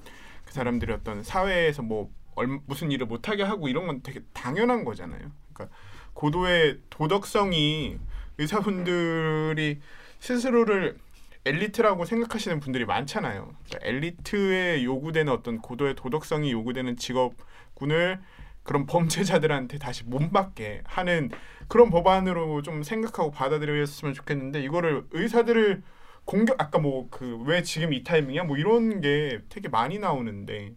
[0.45, 5.21] 그 사람들이 어떤 사회에서 뭐 얼, 무슨 일을 못하게 하고 이런 건 되게 당연한 거잖아요.
[5.53, 5.77] 그러니까
[6.15, 7.99] 고도의 도덕성이
[8.39, 9.81] 의사분들이
[10.21, 10.99] 스스로를
[11.45, 13.53] 엘리트라고 생각하시는 분들이 많잖아요.
[13.67, 18.21] 그러니까 엘리트에 요구되는 어떤 고도의 도덕성이 요구되는 직업군을
[18.63, 21.31] 그런 범죄자들한테 다시 못 받게 하는
[21.69, 25.83] 그런 법안으로 좀 생각하고 받아들였으면 좋겠는데 이거를 의사들을
[26.25, 28.45] 공격 아까 뭐 그 왜 지금 이 타이밍이야?
[28.45, 30.73] 뭐 이런 게 되게 많이 나오는데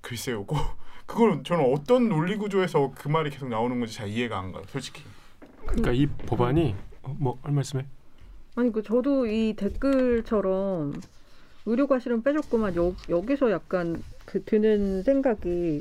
[0.00, 0.54] 글쎄요 그
[1.06, 5.02] 그걸 저는 어떤 논리 구조에서 그 말이 계속 나오는 건지 잘 이해가 안 가요 솔직히.
[5.66, 7.84] 그러니까 이 법안이 어, 뭐할 말씀해?
[8.56, 10.94] 아니 그 저도 이 댓글처럼
[11.66, 12.74] 의료과실은 빼줬구만.
[12.76, 15.80] 여, 여기서 약간 그 드는 생각이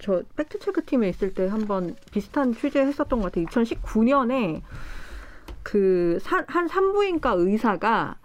[0.00, 3.46] 저 팩트체크 팀에 있을 때 한번 비슷한 취재 했었던 것 같아요.
[3.46, 4.62] 2019년에
[5.62, 8.16] 그한 산부인과 의사가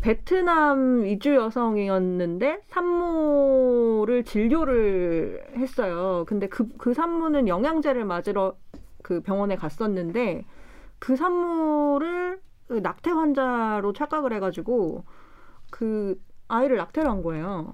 [0.00, 6.24] 베트남 이주 여성이었는데 산모를 진료를 했어요.
[6.26, 8.56] 근데 그, 그 산모는 영양제를 맞으러
[9.02, 10.44] 그 병원에 갔었는데
[10.98, 15.04] 그 산모를 그 낙태 환자로 착각을 해가지고
[15.70, 17.72] 그 아이를 낙태를 한 거예요.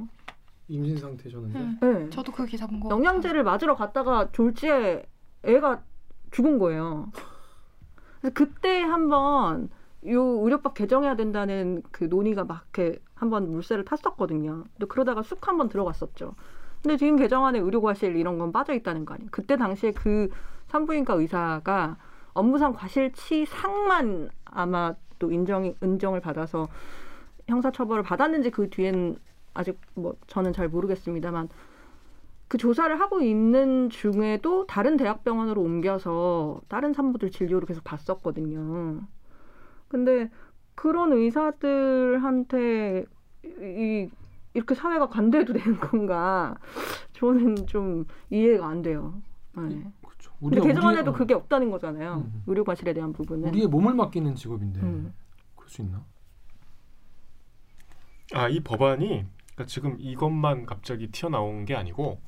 [0.69, 1.59] 임신 상태셨는데.
[1.59, 2.11] 음, 네.
[2.11, 5.05] 저도 그 기사 본거 영양제를 맞으러 갔다가 졸지에
[5.45, 5.83] 애가
[6.31, 7.11] 죽은 거예요.
[8.21, 9.71] 그래서 그때 한번
[10.07, 14.65] 요 의료법 개정해야 된다는 그 논의가 막 이렇게 한번 물새를 탔었거든요.
[14.73, 16.35] 근데 그러다가 쑥 한번 들어갔었죠.
[16.83, 19.29] 근데 지금 개정안에 의료과실 이런 건 빠져 있다는 거 아니에요.
[19.33, 20.29] 그때 당시에 그
[20.69, 21.97] 산부인과 의사가
[22.35, 26.69] 업무상 과실치상만 아마 또 인정이 인정을 받아서
[27.49, 29.17] 형사처벌을 받았는지 그 뒤엔
[29.59, 31.49] 아직 뭐 저는 잘 모르겠습니다만
[32.47, 39.01] 그 조사를 하고 있는 중에도 다른 대학병원으로 옮겨서 다른 산부들 진료를 계속 봤었거든요.
[39.89, 40.31] 근데
[40.77, 43.05] 그런 의사들한테
[43.45, 44.09] 이
[44.55, 46.57] 이렇게 사회가 관대해도 되는 건가?
[47.15, 49.21] 저는 좀 이해가 안 돼요.
[49.57, 49.85] 네.
[50.01, 50.31] 그렇죠.
[50.41, 52.25] 근데 개정안에도 어, 그게 없다는 거잖아요.
[52.33, 52.43] 음.
[52.47, 53.49] 의료과실에 대한 부분은.
[53.49, 55.13] 우리의 몸을 맡기는 직업인데 음.
[55.57, 56.05] 그럴 수 있나?
[58.35, 59.27] 아 이 법안이
[59.59, 62.21] 그러니까 지금 이것만 갑자기 튀어나온 게 아니고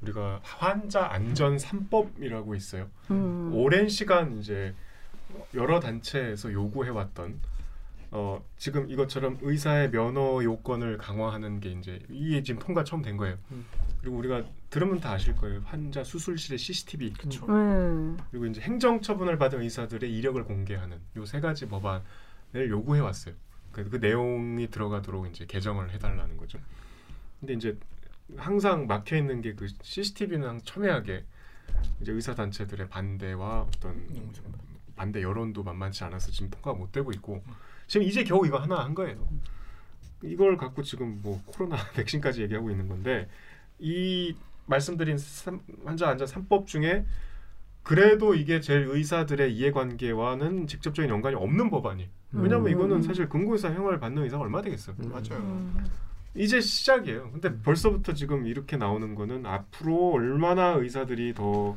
[0.00, 2.88] 우리가 환자 안전 3법이라고 있어요.
[3.10, 3.50] 음.
[3.52, 4.72] 오랜 시간 이제
[5.54, 7.40] 여러 단체에서 요구해 왔던
[8.12, 13.36] 어 지금 이것처럼 의사의 면허 요건을 강화하는 게 이제 이게 지금 통과 처음 된 거예요.
[13.50, 13.66] 음.
[14.00, 15.60] 그리고 우리가 들으면 다 아실 거예요.
[15.64, 17.44] 환자 수술실의 CCTV 그렇죠.
[17.46, 18.16] 네.
[18.30, 23.34] 그리고 이제 행정 처분을 받은 의사들의 이력을 공개하는 요 세 가지 법안을 요구해 왔어요.
[23.84, 26.58] 그, 그 내용이 들어가도록 이제 개정을 해달라는 거죠.
[27.40, 27.76] 근데 이제
[28.36, 31.24] 항상 막혀 있는 게 그 CCTV는 첨예하게
[32.00, 34.06] 이제 의사 단체들의 반대와 어떤
[34.96, 37.42] 반대 여론도 만만치 않아서 지금 통과가 못 되고 있고
[37.86, 39.26] 지금 이제 겨우 이거 하나 한 거예요.
[40.22, 43.28] 이걸 갖고 지금 뭐 코로나 백신까지 얘기하고 있는 건데
[43.78, 44.34] 이
[44.66, 47.06] 말씀드린 삼- 환자 안전 3법 중에
[47.84, 52.10] 그래도 이게 제일 의사들의 이해관계와는 직접적인 연관이 없는 법안이에요.
[52.32, 52.72] 왜냐하면 음.
[52.72, 54.96] 이거는 사실 근고의사 형을 받는 의사가 얼마 되겠어요.
[54.98, 55.40] 맞아요.
[55.40, 55.84] 음.
[56.34, 57.30] 이제 시작이에요.
[57.32, 61.76] 근데 벌써부터 지금 이렇게 나오는 거는 앞으로 얼마나 의사들이 더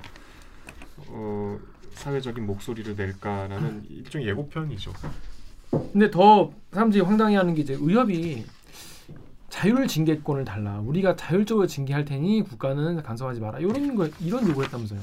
[1.08, 1.60] 어,
[1.94, 4.94] 사회적인 목소리를 낼까라는 일종의 예고편이죠.
[5.72, 8.46] 근데 더 사람들이 황당해하는 게 이제 의협이
[9.50, 10.80] 자율 징계권을 달라.
[10.80, 13.60] 우리가 자율적으로 징계할 테니 국가는 간섭하지 마라.
[13.60, 15.00] 이런 거 이런 요구했다면서요.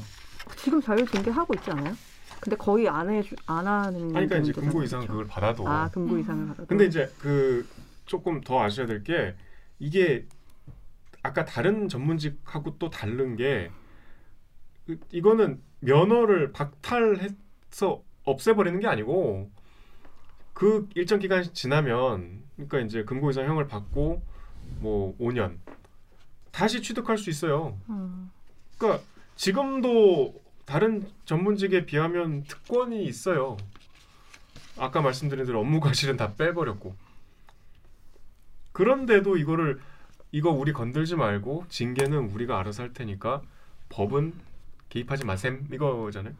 [0.56, 1.94] 지금 자율 징계하고 있지 않아요?
[2.40, 4.00] 근데 거의 안 해, 안 하는.
[4.16, 5.06] 아니, 그러니까 이제 근고 이상.
[5.06, 5.66] 그걸 받아도.
[5.68, 6.66] 아, 근고 이상을 받아도.
[6.66, 7.66] 근데 이제 그
[8.06, 9.34] 조금 더 아셔야 될 게
[9.78, 10.26] 이게
[11.22, 13.70] 아까 다른 전문직하고 또 다른 게
[14.86, 19.50] 그- 이거는 면허를 박탈해서 없애버리는 게 아니고
[20.54, 24.22] 그 일정 기간 지나면 그러니까 이제 금고 이상 형을 받고
[24.80, 25.58] 뭐 5년
[26.50, 27.78] 다시 취득할 수 있어요.
[27.88, 28.30] 음.
[28.76, 29.04] 그러니까
[29.36, 30.34] 지금도
[30.68, 33.56] 다른 전문직에 비하면 특권이 있어요.
[34.76, 36.94] 아까 말씀드린 대로 업무 과실은 다 빼버렸고.
[38.72, 39.80] 그런데도 이거를
[40.30, 43.40] 이거 우리 건들지 말고 징계는 우리가 알아서 할 테니까
[43.88, 44.34] 법은
[44.90, 46.34] 개입하지 마셈 이거잖아요.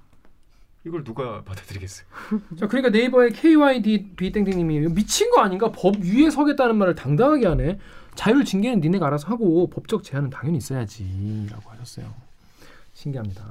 [0.85, 2.07] 이걸 누가 받아들이겠어요?
[2.61, 5.73] 자, 그러니까 네이버의 KYD 땡땡님이 미친 거 아닌가?
[5.73, 7.79] 법 위에 서겠다는 말을 당당하게 하네.
[8.15, 12.13] 자율 징계는 니네가 알아서 하고 법적 제한은 당연히 있어야지라고 하셨어요.
[12.93, 13.43] 신기합니다.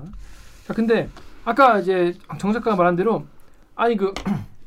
[0.68, 1.08] 자, 근데
[1.46, 3.26] 아까 이제 정 작가가 말한 대로
[3.76, 4.14] 아니 그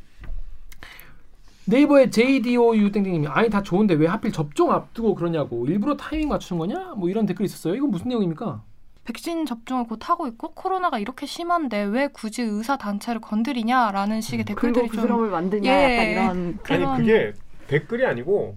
[1.66, 6.94] 네이버의 JDOU 땡땡님이 아니 다 좋은데 왜 하필 접종 앞두고 그러냐고 일부러 타이밍 맞추는 거냐?
[6.96, 7.74] 뭐 이런 댓글이 있었어요.
[7.74, 8.62] 이건 무슨 내용입니까?
[9.04, 14.54] 백신 접종을 곧 하고 있고 코로나가 이렇게 심한데 왜 굳이 의사 단체를 건드리냐라는 식의 그리고
[14.60, 15.94] 댓글들이 좀 부스럼을 만드냐 예.
[15.94, 17.32] 약간 이런 아니 그런- 그게
[17.68, 18.56] 댓글이 아니고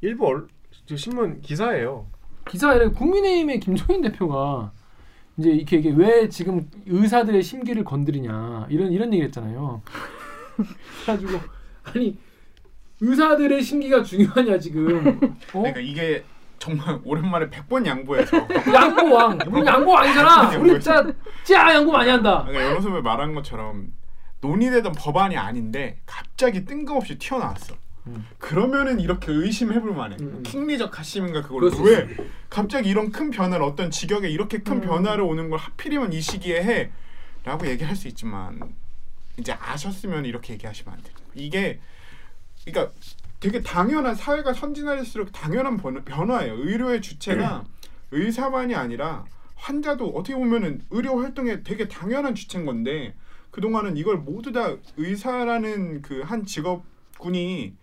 [0.00, 0.46] 일부 얼,
[0.86, 2.06] 저 신문 기사예요.
[2.48, 4.72] 기사에 국민의힘의 김종인 대표가
[5.36, 9.82] 이제 이렇게 이게 왜 지금 의사들의 심기를 건드리냐 이런 이런 얘기를 했잖아요.
[11.04, 11.40] 그래가지고
[11.84, 12.16] 아니
[13.00, 15.18] 의사들의 심기가 중요하냐 지금
[15.52, 15.60] 어?
[15.60, 16.24] 그러니까 이게
[16.58, 18.36] 정말 오랜만에 100번 양보해서
[18.72, 20.56] 양보왕 우리 양보왕이잖아.
[20.58, 21.04] 우리 진짜
[21.42, 22.44] 짜 양보 많이 한다.
[22.46, 23.92] 그러니까 선배 말한 것처럼
[24.40, 27.74] 논의되던 법안이 아닌데 갑자기 뜬금없이 튀어나왔어.
[28.06, 28.26] 음.
[28.38, 30.16] 그러면은 이렇게 의심해볼 만해.
[30.20, 30.42] 음, 음.
[30.42, 32.08] 킹리적 하심인가 그걸 왜
[32.50, 34.80] 갑자기 이런 큰 변화를 어떤 직역에 이렇게 큰 음.
[34.82, 36.90] 변화를 오는 걸 하필이면 이 시기에 해?
[37.44, 38.74] 라고 얘기할 수 있지만
[39.38, 41.14] 이제 아셨으면 이렇게 얘기하시면 안 돼요.
[41.34, 41.80] 이게
[42.64, 42.92] 그러니까
[43.40, 46.54] 되게 당연한 사회가 선진할수록 당연한 변, 변화예요.
[46.54, 47.64] 의료의 주체가
[48.12, 49.24] 의사만이 아니라
[49.56, 53.14] 환자도 어떻게 보면은 의료 활동에 되게 당연한 주체인 건데
[53.50, 57.74] 그동안은 이걸 모두 다 의사라는 그 한 직업군이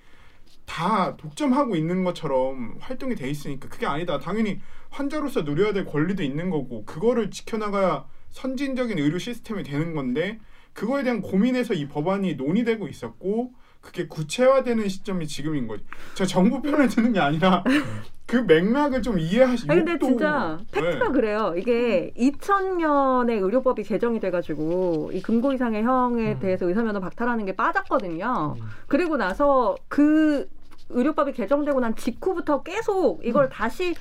[0.71, 4.19] 다 독점하고 있는 것처럼 활동이 돼 있으니까 그게 아니다.
[4.19, 10.39] 당연히 환자로서 누려야 될 권리도 있는 거고 그거를 지켜나가야 선진적인 의료 시스템이 되는 건데
[10.71, 15.84] 그거에 대한 고민에서 이 법안이 논의되고 있었고 그게 구체화되는 시점이 지금인 거지.
[16.15, 17.65] 저 정부 편을 드는 게 아니라
[18.25, 19.65] 그 맥락을 좀 이해하시.
[19.67, 21.12] 아니, 근데 진짜 팩트가 네.
[21.12, 21.53] 그래요.
[21.57, 26.39] 이게 2000년에 의료법이 개정이 돼가지고 이 금고 이상의 형에 음.
[26.39, 28.55] 대해서 의사면허 박탈하는 게 빠졌거든요.
[28.88, 30.47] 그리고 나서 그
[30.93, 33.95] 의료법이 개정되고 난 직후부터 계속 이걸 다시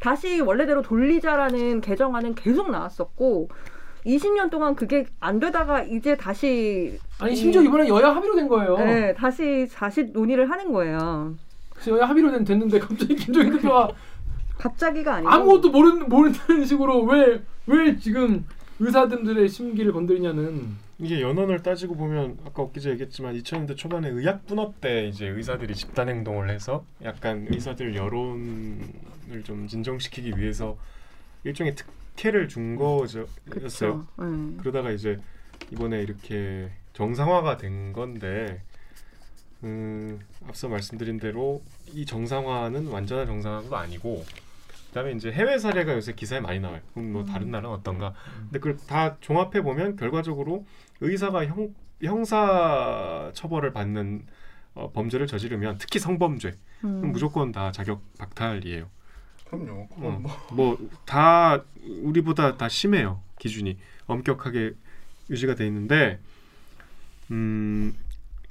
[0.00, 3.48] 다시 원래대로 돌리자라는 개정안은 계속 나왔었고
[4.06, 8.76] 20년 동안 그게 안 되다가 이제 다시 아니 심지어 이번에 여야 합의로 된 거예요.
[8.76, 11.34] 네, 다시 다시 논의를 하는 거예요.
[11.70, 13.88] 그래서 여야 합의로 된 됐는데 갑자기 김종인 대표가
[14.58, 18.46] 갑자기가 아니고 아무것도 모르는 모르는 식으로 왜 왜 지금
[18.78, 25.08] 의사들의 심기를 건드리냐는 이게 연원을 따지고 보면 아까 엊그제 얘기했지만 2000년대 초반에 의학 분업 때
[25.08, 30.78] 이제 의사들이 집단 행동을 해서 약간 의사들 여론을 좀 진정시키기 위해서
[31.42, 33.26] 일종의 특혜를 준 거였어요.
[34.18, 34.56] 네.
[34.60, 35.18] 그러다가 이제
[35.72, 38.62] 이번에 이렇게 정상화가 된 건데
[39.64, 44.24] 음, 앞서 말씀드린 대로 이 정상화는 완전한 정상화도 아니고
[44.94, 46.80] 그다음에 이제 해외 사례가 요새 기사에 많이 나와요.
[46.92, 48.14] 그럼 뭐 다른 나라는 어떤가?
[48.44, 50.64] 근데 그걸 다 종합해 보면 결과적으로
[51.00, 54.24] 의사가 형, 형사 처벌을 받는
[54.74, 57.00] 어, 범죄를 저지르면 특히 성범죄 음.
[57.00, 58.88] 그럼 무조건 다 자격 박탈이에요.
[59.46, 59.88] 그럼요.
[59.88, 61.64] 그건 어, 뭐뭐다
[62.02, 63.76] 우리보다 다 심해요 기준이
[64.06, 64.74] 엄격하게
[65.28, 66.20] 유지가 돼 있는데
[67.32, 67.94] 음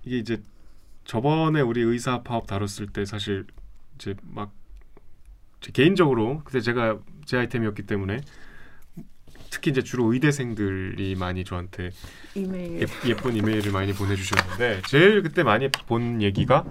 [0.04, 0.42] 이게 이제
[1.06, 3.48] 저번에 우리 의사 파업 다뤘을 때 사실
[3.96, 4.63] 이제 막제
[5.72, 8.22] 개인적으로 그때 제가 제 아이템이었기 때문에
[9.50, 11.92] 특히 이제 주로 의대생들이 많이 저한테
[12.36, 16.66] 이메일 예, 예쁜 이메일을 많이 보내주셨는데 제일 그때 많이 본 얘기가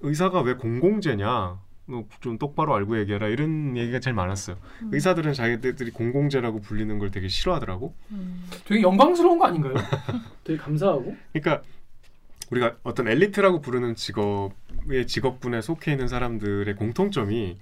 [0.00, 4.56] 의사가 왜 공공재냐 뭐좀 똑바로 알고 얘기해라 이런 얘기가 제일 많았어요.
[4.90, 7.94] 의사들은 자기들이 공공재라고 불리는 걸 되게 싫어하더라고.
[8.64, 9.74] 되게 영광스러운 거 아닌가요?
[10.44, 11.14] 되게 감사하고.
[11.32, 11.62] 그러니까
[12.50, 14.52] 우리가 어떤 엘리트라고 부르는 직업
[14.88, 17.58] 의 직업군에 속해 있는 사람들의 공통점이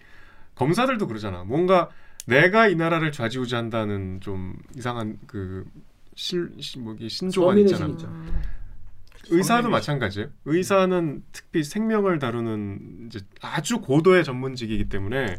[0.54, 1.44] 검사들도 그러잖아.
[1.44, 1.88] 뭔가
[2.26, 5.64] 내가 이 나라를 좌지우지한다는 좀 이상한 그
[6.14, 7.86] 실, 시- 뭐기 신조가 있잖아.
[7.86, 8.08] 심이죠.
[9.30, 10.28] 의사도 마찬가지예요.
[10.44, 15.36] 의사는 특히 생명을 다루는 이제 아주 고도의 전문직이기 때문에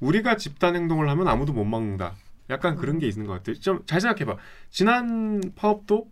[0.00, 2.14] 우리가 집단 행동을 하면 아무도 못 막는다.
[2.48, 3.56] 약간 그런 게 있는 것 같아요.
[3.60, 4.36] 좀 잘 생각해봐.
[4.70, 6.10] 지난 파업도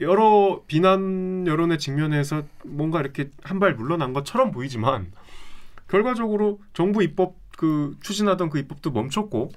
[0.00, 5.12] 여러 비난 여론에 직면해서 뭔가 이렇게 한 발 물러난 것처럼 보이지만
[5.88, 9.50] 결과적으로 정부 입법 그 추진하던 그 입법도 멈췄고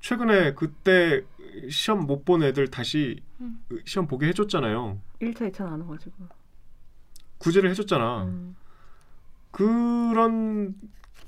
[0.00, 1.22] 최근에 그때
[1.70, 3.60] 시험 못 본 애들 다시 음.
[3.86, 4.98] 시험 보게 해줬잖아요.
[5.22, 6.14] 1차 2차 나눠가지고
[7.38, 8.24] 구제를 해줬잖아.
[8.24, 8.56] 음.
[9.50, 10.74] 그런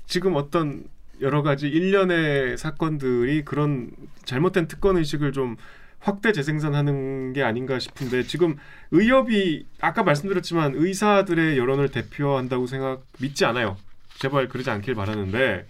[0.05, 0.85] 지금 어떤
[1.21, 3.91] 여러 가지 일련의 사건들이 그런
[4.25, 5.55] 잘못된 특권 의식을 좀
[6.03, 8.57] 확대 재생산하는 게 아닌가 싶은데 지금
[8.91, 13.77] 의협이 아까 말씀드렸지만 의사들의 여론을 대표한다고 생각 믿지 않아요.
[14.19, 15.65] 제발 그러지 않길 바라는데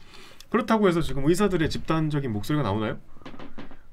[0.50, 2.98] 그렇다고 해서 지금 의사들의 집단적인 목소리가 나오나요?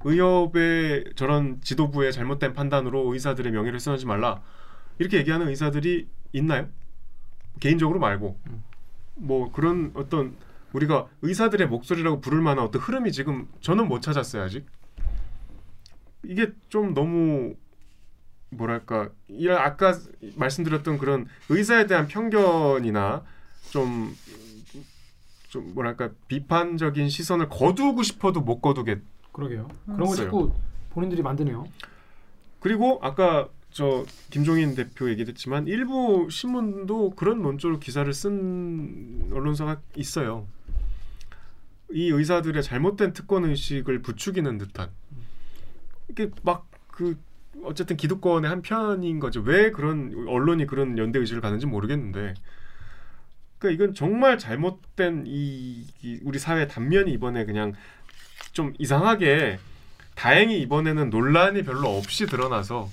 [0.02, 4.40] 의협의 저런 지도부의 잘못된 판단으로 의사들의 명예를 훼손하지 말라
[4.98, 6.68] 이렇게 얘기하는 의사들이 있나요?
[7.60, 8.40] 개인적으로 말고
[9.16, 10.36] 뭐 그런 어떤
[10.72, 14.64] 우리가 의사들의 목소리라고 부를 만한 어떤 흐름이 지금 저는 못 찾았어요 아직
[16.24, 17.54] 이게 좀 너무
[18.50, 19.98] 뭐랄까 이런 아까
[20.36, 23.24] 말씀드렸던 그런 의사에 대한 편견이나
[23.70, 24.14] 좀좀
[25.74, 29.00] 뭐랄까 비판적인 시선을 거두고 싶어도 못 거두게
[29.32, 29.68] 그러게요.
[29.86, 30.14] 그런 거.
[30.14, 30.52] 자꾸
[30.90, 31.66] 본인들이 만드네요.
[32.58, 40.46] 그리고 아까 저 김종인 대표 얘기했지만 일부 신문도 그런 논조로 기사를 쓴 언론사가 있어요.
[41.92, 44.90] 이 의사들의 잘못된 특권 의식을 부추기는 듯한
[46.10, 47.18] 이게 막그
[47.64, 49.40] 어쨌든 기득권의 한 편인 거죠.
[49.40, 52.34] 왜 그런 언론이 그런 연대 의식을 가는지 모르겠는데.
[53.58, 57.74] 그러니까 이건 정말 잘못된 이, 이 우리 사회 단면이 이번에 그냥
[58.52, 59.58] 좀 이상하게
[60.14, 62.88] 다행히 이번에는 논란이 별로 없이 드러나서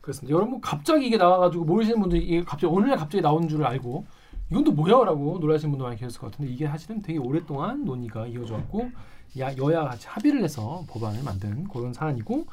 [0.00, 0.34] 그렇습니다.
[0.34, 4.04] 여러분 갑자기 이게 나와가지고 모르시는 분들이 이게 갑자기 어느 날 갑자기 나온 줄 알고
[4.50, 8.54] 이건 또 뭐야라고 놀라시는 분도 많이 계셨을 것 같은데 이게 사실은 되게 오랫동안 논의가 이어져
[8.54, 8.90] 왔고
[9.38, 12.46] 야 여야 같이 합의를 해서 법안을 만든 그런 사안이고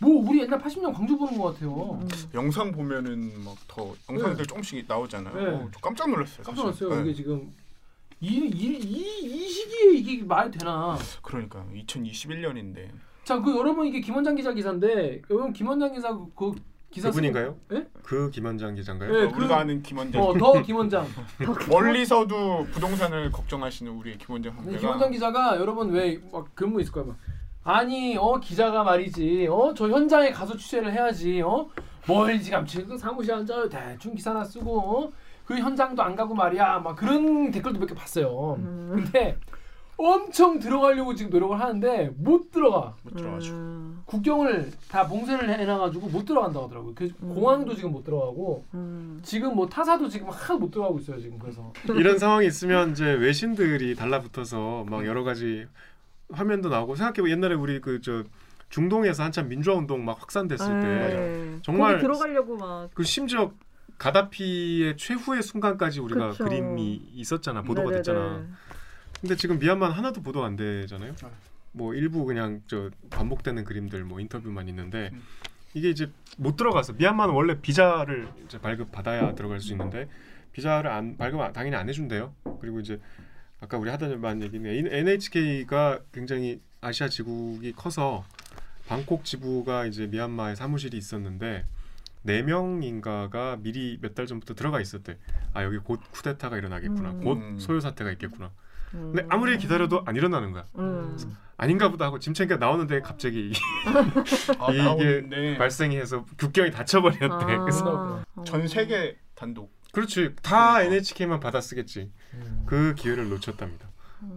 [0.00, 1.98] 뭐 우리 옛날 80년 광주 보는 것 같아요.
[2.00, 2.08] 음.
[2.34, 4.42] 영상 보면은 막 더 영상들 네.
[4.44, 5.34] 조금씩 나오잖아요.
[5.34, 5.46] 네.
[5.46, 6.42] 어, 저 깜짝 놀랐어요.
[6.44, 6.90] 깜짝 놀랐어요.
[6.90, 7.04] 사실.
[7.04, 7.10] 네.
[7.10, 7.54] 이게 지금
[8.20, 10.96] 이, 이, 이, 이 시기에 이게 말이 되나?
[11.22, 12.90] 그러니까 2021년인데
[13.24, 16.54] 자, 그 여러분 이게 김원장 기자 기사인데 여러분 김원장 기사 그, 그
[16.92, 17.56] 기사 그분인가요?
[17.72, 17.86] 예?
[18.04, 19.10] 그 김원장 기자인가요?
[19.12, 21.06] 네, 어, 그- 우리가 아는 김원장 어, 더 김원장.
[21.68, 27.16] 멀리서도 부동산을 걱정하시는 우리 김원장 네, 선배가 김원장 기자가 여러분 왜막거 있을 거야 막
[27.64, 31.68] 아니 어 기자가 말이지 어 저 현장에 가서 취재를 해야지 어
[32.06, 35.12] 멀지감치 그 사무실 앉아 대충 기사나 쓰고 어?
[35.46, 38.90] 그 현장도 안 가고 말이야 막 그런 댓글도 몇 개 봤어요 음.
[38.94, 39.36] 근데
[40.04, 44.02] 엄청 들어가려고 지금 노력을 하는데 못 들어가 못 들어가지고 음.
[44.04, 47.34] 국경을 다 봉쇄를 해놔가지고 못 들어간다고 하더라고요 그 음.
[47.34, 49.20] 공항도 지금 못 들어가고 음.
[49.22, 53.94] 지금 뭐 타사도 지금 하나도 못 들어가고 있어요 지금 그래서 이런 상황이 있으면 이제 외신들이
[53.94, 55.66] 달라붙어서 막 여러 가지
[56.32, 58.24] 화면도 나오고 생각해보 옛날에 우리 그저
[58.70, 61.58] 중동에서 한참 민주화 운동 막 확산됐을 때 네.
[61.62, 63.52] 정말 거기 들어가려고 막 그 심지어
[63.98, 66.44] 가다피의 최후의 순간까지 우리가 그쵸.
[66.44, 67.96] 그림이 있었잖아 보도가 네네네.
[67.98, 68.46] 됐잖아.
[69.22, 71.14] 근데 지금 미얀마는 하나도 보도 안 되잖아요.
[71.14, 71.28] 네.
[71.70, 75.22] 뭐 일부 그냥 저 반복되는 그림들 뭐 인터뷰만 있는데 음.
[75.74, 80.08] 이게 이제 못 들어가서 미얀마는 원래 비자를 이제 발급 받아야 들어갈 수 있는데
[80.52, 82.34] 비자를 안 발급 안- 당연히 안 해준대요.
[82.60, 83.00] 그리고 이제
[83.60, 88.24] 아까 우리 하던 반 얘기는 NHK가 굉장히 아시아 지국이 커서
[88.88, 91.64] 방콕 지부가 이제 미얀마에 사무실이 있었는데
[92.24, 95.16] 네 명인가가 미리 몇 달 전부터 들어가 있었대.
[95.54, 97.10] 아 여기 곧 쿠데타가 일어나겠구나.
[97.12, 97.20] 음.
[97.24, 97.58] 곧 음.
[97.60, 98.50] 소요 사태가 있겠구나.
[98.94, 99.12] 음.
[99.14, 100.64] 근데 아무리 기다려도 안 일어나는 거야.
[100.78, 101.16] 음.
[101.56, 103.52] 아닌가 보다 하고 짐 챙겨 나오는데 갑자기
[104.58, 107.26] 아, 이게 나오는데 발생이 해서 국경이 닫혀버렸대.
[107.30, 107.58] 아.
[107.60, 108.44] 그래서 어.
[108.44, 110.94] 전 세계 단독 그렇지 다 그러니까.
[110.94, 112.10] NHK만 받아 쓰겠지.
[112.66, 113.88] 그 기회를 놓쳤답니다.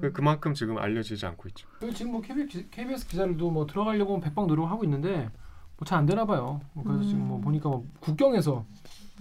[0.01, 1.67] 그- 그만큼 지금 알려지지 않고 있죠.
[1.93, 5.29] 지금 뭐 KBS, 기- KBS 기자들도 뭐 들어가려고 백방 노력 하고 있는데
[5.77, 6.61] 뭐 잘 안 되나 봐요.
[6.73, 7.07] 뭐 그래서 음.
[7.07, 8.65] 지금 뭐 보니까 뭐 국경에서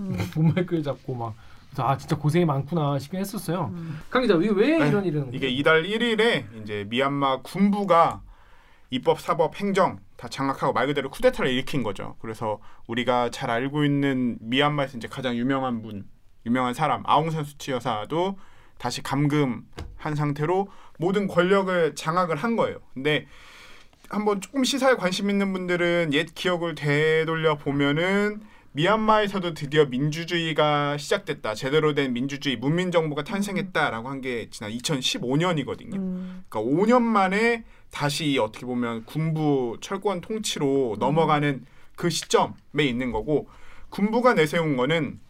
[0.01, 0.17] 음.
[0.35, 1.35] 문말글 잡고 막
[1.83, 3.71] 아 진짜 고생이 많구나 싶긴 했었어요.
[3.75, 4.01] 음.
[4.11, 8.23] 강 기자 왜, 왜 네, 이런 일은 이게 이달 1일에 이제 미얀마 군부가
[8.91, 12.17] 입법, 사법, 행정 다 장악하고 말 그대로 쿠데타를 일으킨 거죠.
[12.21, 16.07] 그래서 우리가 잘 알고 있는 미얀마에서 이제 가장 유명한 분,
[16.47, 18.39] 유명한 사람 아웅산 수치 여사도
[18.79, 22.79] 다시 감금한 상태로 모든 권력을 장악을 한 거예요.
[22.93, 23.27] 근데
[24.09, 28.43] 한번 조금 시사에 관심 있는 분들은 옛 기억을 되돌려 보면은
[28.77, 31.55] 미얀마에서도 드디어 민주주의가 시작됐다.
[31.55, 35.95] 제대로 된 민주주의 문민 정부가 탄생했다라고 한 게 지난 2015년이거든요.
[35.97, 36.45] 음.
[36.49, 43.49] 그러니까 5년 만에 다시 어떻게 보면 군부 철권 통치로 넘어가는 그 시점에 있는 거고
[43.91, 45.21] 군부가 내세운 거는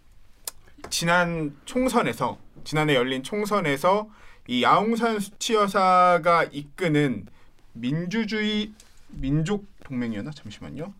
[0.90, 4.08] 지난 총선에서 지난해 열린 총선에서
[4.46, 7.26] 이 아웅산 수치 여사가 이끄는
[7.72, 8.72] 민주주의
[9.08, 10.94] 민족 동맹이었나 잠시만요.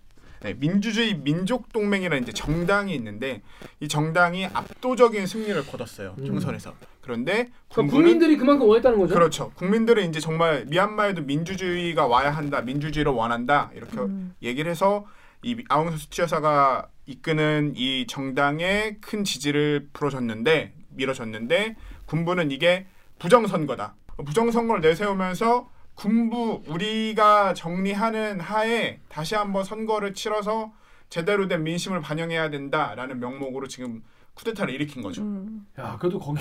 [0.44, 3.40] 네, 민주주의 민족 동맹이라는 이제 정당이 있는데
[3.80, 6.26] 이 정당이 압도적인 승리를 거뒀어요 음.
[6.26, 6.74] 총선에서.
[7.00, 9.14] 그런데 그러니까 국민들이 그만큼 원했다는 거죠.
[9.14, 9.52] 그렇죠.
[9.54, 14.34] 국민들은 이제 정말 미얀마에도 민주주의가 와야 한다, 민주주의를 원한다 이렇게 음.
[14.42, 15.06] 얘기를 해서
[15.42, 22.86] 이 아웅산 수치 여사가 이끄는 이 정당에 큰 지지를 불어줬는데 밀어줬는데 군부는 이게
[23.18, 23.94] 부정선거다.
[24.26, 30.72] 부정선거를 내세우면서 군부 우리가 정리하는 하에 다시 한번 선거를 치러서
[31.08, 34.02] 제대로 된 민심을 반영해야 된다라는 명목으로 지금
[34.34, 35.22] 쿠데타를 일으킨 거죠.
[35.22, 35.66] 음.
[35.78, 36.40] 야 그래도 거기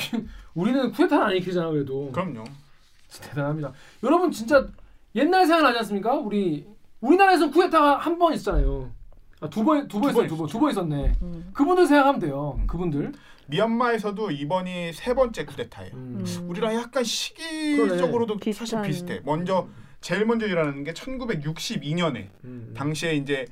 [0.55, 2.11] 우리는 쿠데타는 안 일으키잖아 그래도.
[2.11, 2.43] 그럼요.
[3.21, 3.71] 대단합니다.
[4.01, 4.67] 여러분 진짜
[5.15, 6.15] 옛날 생각나지 않습니까?
[6.15, 6.65] 우리
[7.01, 8.91] 우리나라에서 쿠데타가 한 번 있잖아요.
[9.43, 10.47] 아, 두 번, 두번두 있었네, 번두 번, 있었죠.
[10.57, 11.11] 두번 있었네.
[11.21, 11.49] 음.
[11.53, 12.59] 그분들 생각하면 돼요.
[12.67, 13.11] 그분들.
[13.47, 15.91] 미얀마에서도 이번이 세 번째 쿠데타예요.
[15.93, 16.23] 음.
[16.25, 16.49] 음.
[16.49, 18.53] 우리랑 약간 시기적으로도 그러네.
[18.53, 18.83] 사실 비슷한.
[18.83, 19.21] 비슷해.
[19.25, 19.67] 먼저
[19.99, 22.73] 제일 먼저 일어나는 게 1962년에 음.
[22.75, 23.45] 당시에 이제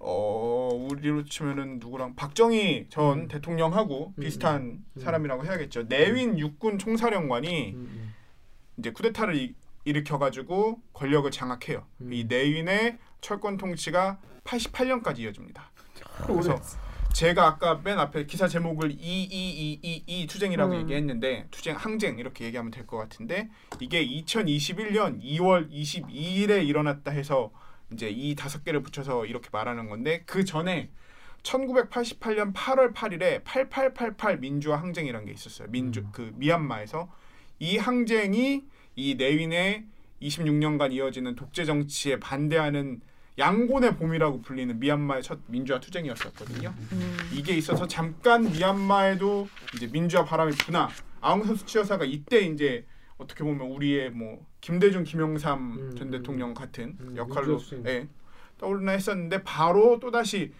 [0.00, 3.28] 어 우리로 치면은 누구랑 박정희 전 음.
[3.28, 4.62] 대통령하고 음, 비슷한
[4.96, 5.00] 음.
[5.00, 5.84] 사람이라고 해야겠죠.
[5.84, 8.14] 내윈 육군 총사령관이 음.
[8.78, 11.84] 이제 쿠데타를 이- 일으켜가지고 권력을 장악해요.
[12.02, 12.12] 음.
[12.12, 14.18] 이 내윈의 철권 통치가
[14.52, 15.70] 88년까지 이어집니다.
[16.24, 16.78] 그래서 그래서
[17.12, 20.80] 제가 아까 맨 앞에 기사 제목을 이이이이이 투쟁이라고 음.
[20.82, 27.50] 얘기했는데 투쟁 항쟁 이렇게 얘기하면 될 것 같은데 이게 2021년 2월 22일에 일어났다 해서
[27.92, 30.90] 이제 이 다섯 개를 붙여서 이렇게 말하는 건데 그 전에
[31.42, 35.68] 1988년 8월 8일에 8888 민주화 항쟁이라는 게 있었어요.
[35.70, 36.08] 민주 음.
[36.12, 37.10] 그 미얀마에서
[37.58, 38.64] 이 항쟁이
[38.96, 39.84] 이 내윈의
[40.22, 43.00] 26년간 이어지는 독재 정치에 반대하는
[43.38, 46.74] 양곤의 봄이라고 불리는 미얀마의 첫 민주화 투쟁이었었거든요.
[46.92, 47.16] 음.
[47.32, 50.88] 이게 있어서 잠깐 미얀마에도 이제 민주화 바람이 부나
[51.20, 52.84] 아웅산 수치 여사가 이때 이제
[53.16, 57.60] 어떻게 보면 우리의 뭐 김대중, 김영삼 음, 전 음, 대통령 같은 음, 역할로.
[57.86, 58.08] 예,
[58.58, 60.52] 떠오르나 했었는데 바로 또 다시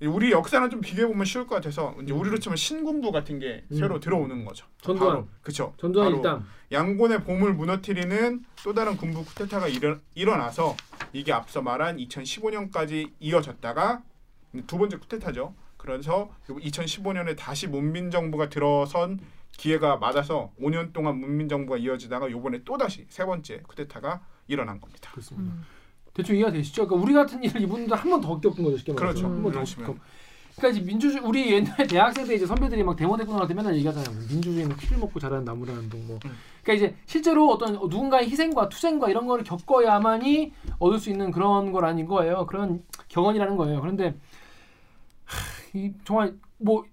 [0.00, 3.76] 우리 역사는 좀 비교해 보면 쉬울 것 같아서 이제 우리로 치면 신군부 같은 게 음.
[3.76, 4.66] 새로 들어오는 거죠.
[4.82, 5.28] 전두환.
[5.40, 5.72] 그렇죠.
[5.78, 6.46] 전두환 바로 일당.
[6.72, 10.76] 양곤의 봄을 무너뜨리는 또 다른 군부 쿠데타가 일어, 일어나서
[11.12, 14.02] 이게 앞서 말한 2015년까지 이어졌다가
[14.66, 15.54] 두 번째 쿠데타죠.
[15.76, 19.20] 그래서 2015년에 다시 문민 정부가 들어선
[19.52, 25.10] 기회가 맞아서 5년 동안 문민 정부가 이어지다가 요번에 또 다시 세 번째 쿠데타가 일어난 겁니다.
[25.12, 25.54] 그렇습니다.
[26.14, 26.86] 대충 이해가 되시죠?
[26.86, 29.12] 그러니까 우리 같은 일을 이분들 한 번 더 겪은 거죠, 쉽게 말해서.
[29.20, 29.26] 그렇죠.
[29.26, 29.58] 한번더.
[29.84, 29.96] 겪.
[30.56, 34.16] 그러니까 이제 민주주의 우리 옛날 대학생 때 이제 선배들이 막 데모대꾸나 할때 맨날 얘기하잖아요.
[34.28, 36.20] 민주주의는 피를 먹고 자라는 나무라는 둥 뭐.
[36.24, 36.30] 음.
[36.62, 42.06] 그러니까 이제 실제로 어떤 누군가의 희생과 투쟁과 이런 거를 겪어야만이 얻을 수 있는 그런 거라는
[42.06, 42.46] 거예요.
[42.46, 43.80] 그런 경험이라는 거예요.
[43.80, 44.14] 그런데
[45.24, 45.38] 하,
[45.76, 46.84] 이 정말 뭐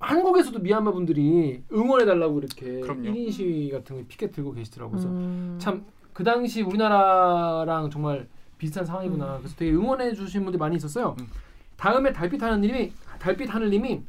[0.00, 3.02] 한국에서도 미얀마 분들이 응원해 달라고 이렇게 그럼요.
[3.02, 4.90] 1인 시위 같은 거 피켓 들고 계시더라고요.
[4.90, 5.56] 그래서 음.
[5.60, 8.26] 참그 당시 우리나라랑 정말
[8.64, 9.38] 비슷한 상황이구나.
[9.38, 11.14] 그래서 되게 응원해 주신 분들이 많이 있었어요.
[11.20, 11.28] 음.
[11.76, 14.02] 다음에 달빛 하늘님이 달빛 하늘님이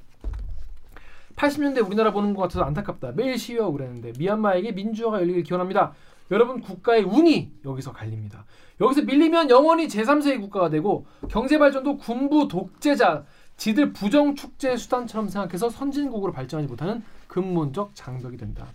[1.35, 3.11] 80년대 우리나라 보는 것 같아서 안타깝다.
[3.15, 5.93] 매일 시위하고 그랬는데 미얀마에게 민주화가 열리길 기원합니다.
[6.31, 8.45] 여러분 국가의 운이 여기서 갈립니다.
[8.79, 13.25] 여기서 밀리면 영원히 제3세계 국가가 되고 경제 발전도 군부 독재자
[13.57, 18.67] 지들 부정 축제 수단처럼 생각해서 선진국으로 발전하지 못하는 근본적 장벽이 된다.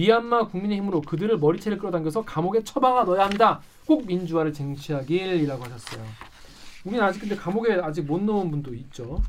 [0.00, 3.60] 미얀마 국민의 힘으로 그들을 머리채를 끌어당겨서 감옥에 처박아 넣어야 합니다.
[3.86, 6.04] 꼭 민주화를 쟁취하길이라고 하셨어요.
[6.84, 9.20] 우리는 아직 근데 감옥에 아직 못 넣은 분도 있죠.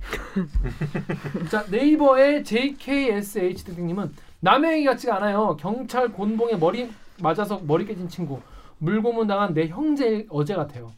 [1.50, 5.56] 자 네이버의 JKSH 등등님은 남의 얘기 같지가 않아요.
[5.58, 6.90] 경찰 곤봉에 머리
[7.22, 8.42] 맞아서 머리 깨진 친구
[8.80, 10.92] 물고문 당한 내 형제 어제 같아요.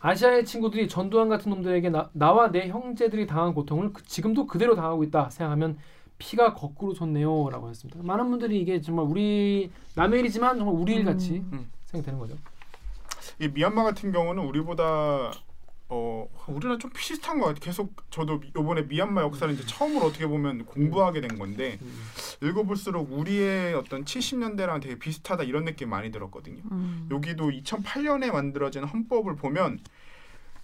[0.00, 5.02] 아시아의 친구들이 전두환 같은 놈들에게 나, 나와 내 형제들이 당한 고통을 그- 지금도 그대로 당하고
[5.04, 5.76] 있다 생각하면
[6.22, 8.00] 피가 거꾸로 솟네요라고 했습니다.
[8.02, 11.68] 많은 분들이 이게 정말 우리 남의 일이지만 정말 우리 일 같이 음.
[11.86, 12.36] 생각되는 거죠.
[13.40, 15.32] 이 미얀마 같은 경우는 우리보다
[15.88, 17.60] 어 우리랑 좀 비슷한 것 같아요.
[17.60, 21.78] 계속 저도 이번에 미얀마 역사를 이제 처음으로 어떻게 보면 공부하게 된 건데
[22.40, 26.62] 읽어볼수록 우리의 어떤 70년대랑 되게 비슷하다 이런 느낌 많이 들었거든요.
[26.70, 27.08] 음.
[27.10, 29.80] 여기도 2008년에 만들어진 헌법을 보면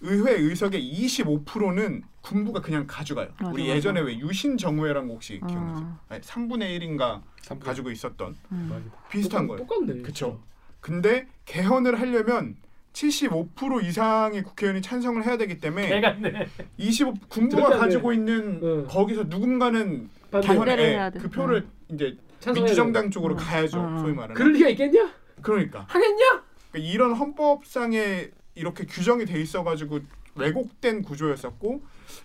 [0.01, 3.29] 의회 의석의 25%는 군부가 그냥 가져가요.
[3.39, 3.75] 맞아, 우리 맞아.
[3.75, 5.47] 예전에 왜 유신 정우회라는 거 혹시 어.
[5.47, 5.97] 기억나세요?
[6.09, 7.21] 아니, 3분의 1인가
[7.59, 8.91] 가지고 있었던 음.
[9.09, 9.67] 비슷한 똑같- 거예요.
[9.67, 10.01] 똑같네.
[10.03, 10.41] 그쵸.
[10.79, 12.55] 근데 개헌을 하려면
[12.93, 16.47] 75% 이상의 국회의원이 찬성을 해야 되기 때문에 개같네.
[16.77, 18.87] 25 군부가 가지고 있는 응.
[18.87, 21.11] 거기서 누군가는 반대를.
[21.19, 23.09] 그 표를 이제 찬성해야 민주정당 돼.
[23.11, 23.37] 쪽으로 응.
[23.39, 23.79] 가야죠.
[23.79, 23.99] 응.
[23.99, 24.35] 소위 말하는.
[24.35, 25.11] 그럴 리가 있겠냐?
[25.41, 26.43] 그러니까 하겠냐?
[26.71, 28.29] 그러니까 이런 헌법상에
[28.59, 30.01] 이렇게 규정이 돼 있어가지고
[30.35, 31.81] 왜곡된 구조였었고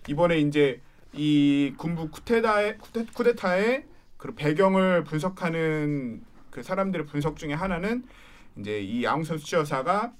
[0.08, 0.80] 이번에 이제
[1.12, 8.04] 이 군부 쿠데타의 쿠데, 쿠데 타의 그 배경을 분석하는 그 사람들의 분석 중에 하나는
[8.58, 10.12] 이제 이 아웅산 수치 여사가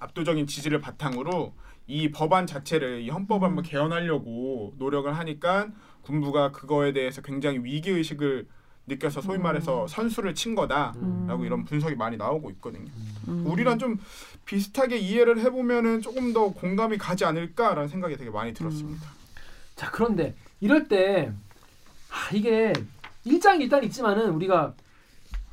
[0.00, 1.54] 압도적인 지지를 바탕으로
[1.86, 5.68] 이 법안 자체를 이 헌법을 한번 개헌하려고 노력을 하니까
[6.02, 8.46] 군부가 그거에 대해서 굉장히 위기 의식을
[8.88, 11.44] 느껴서 소위 말해서 선수를 친 거다라고 음.
[11.44, 12.90] 이런 분석이 많이 나오고 있거든요.
[13.28, 13.44] 음.
[13.46, 13.98] 우리랑 좀
[14.44, 19.06] 비슷하게 이해를 해보면은 조금 더 공감이 가지 않을까라는 생각이 되게 많이 들었습니다.
[19.76, 21.30] 자 그런데 이럴 때
[22.10, 22.72] 아, 이게
[23.24, 24.74] 일장 일단 있지만은 우리가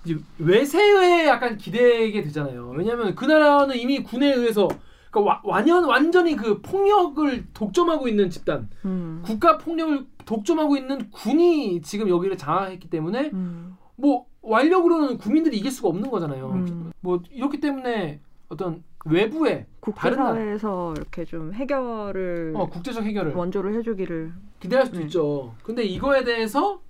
[0.06, 2.70] 이제 외세에 약간 기대게 되잖아요.
[2.70, 4.68] 왜냐하면 그 나라는 이미 군에 의해서
[5.16, 9.22] 그러니까 와, 완연 완전히 그 폭력을 독점하고 있는 집단, 음.
[9.26, 13.78] 국가 폭력을 독점하고 있는 군이 지금 여기를 장악했기 때문에 음.
[13.96, 16.50] 뭐 완력으로는 국민들이 이길 수가 없는 거잖아요.
[16.50, 16.92] 음.
[17.00, 24.34] 뭐 이렇기 때문에 어떤 외부에 나라, 국제사회에서 이렇게 좀 해결을 어, 국제적 해결을 원조를 해주기를
[24.60, 25.04] 기대할 수도 음.
[25.04, 25.56] 있죠.
[25.64, 26.82] 근데 이거에 대해서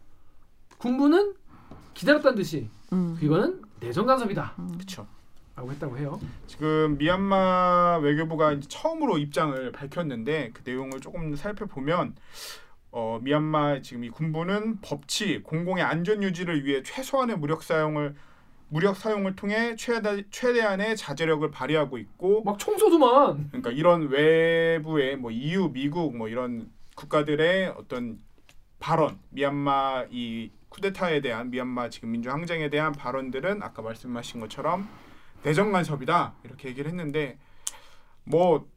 [0.80, 1.36] 군부는
[1.94, 3.18] 기다렸다는 듯이 음.
[3.22, 4.54] 이거는 내정 간섭이다.
[4.60, 4.72] 음.
[4.74, 5.06] 그렇죠.
[5.56, 6.20] 라고 했다고 해요.
[6.48, 12.16] 지금 미얀마 외교부가 처음으로 입장을 밝혔는데 그 내용을 조금 살펴보면
[12.92, 18.16] 어, 미얀마 지금 이 군부는 법치, 공공의 안전 유지를 위해 최소한의 무력 사용을
[18.68, 25.72] 무력 사용을 통해 최대, 최대한의 자제력을 발휘하고 있고 막 청소도만 그러니까 이런 외부의 뭐 EU,
[25.72, 28.20] 미국 뭐 이런 국가들의 어떤
[28.80, 34.90] 발언, 미얀마 이 쿠데타에 대한 미얀마 지금 민주 항쟁에 대한 발언들은 아까 말씀하신 것처럼
[35.46, 37.38] 내정 간섭이다 이렇게 얘기를 했는데
[38.24, 38.68] 뭐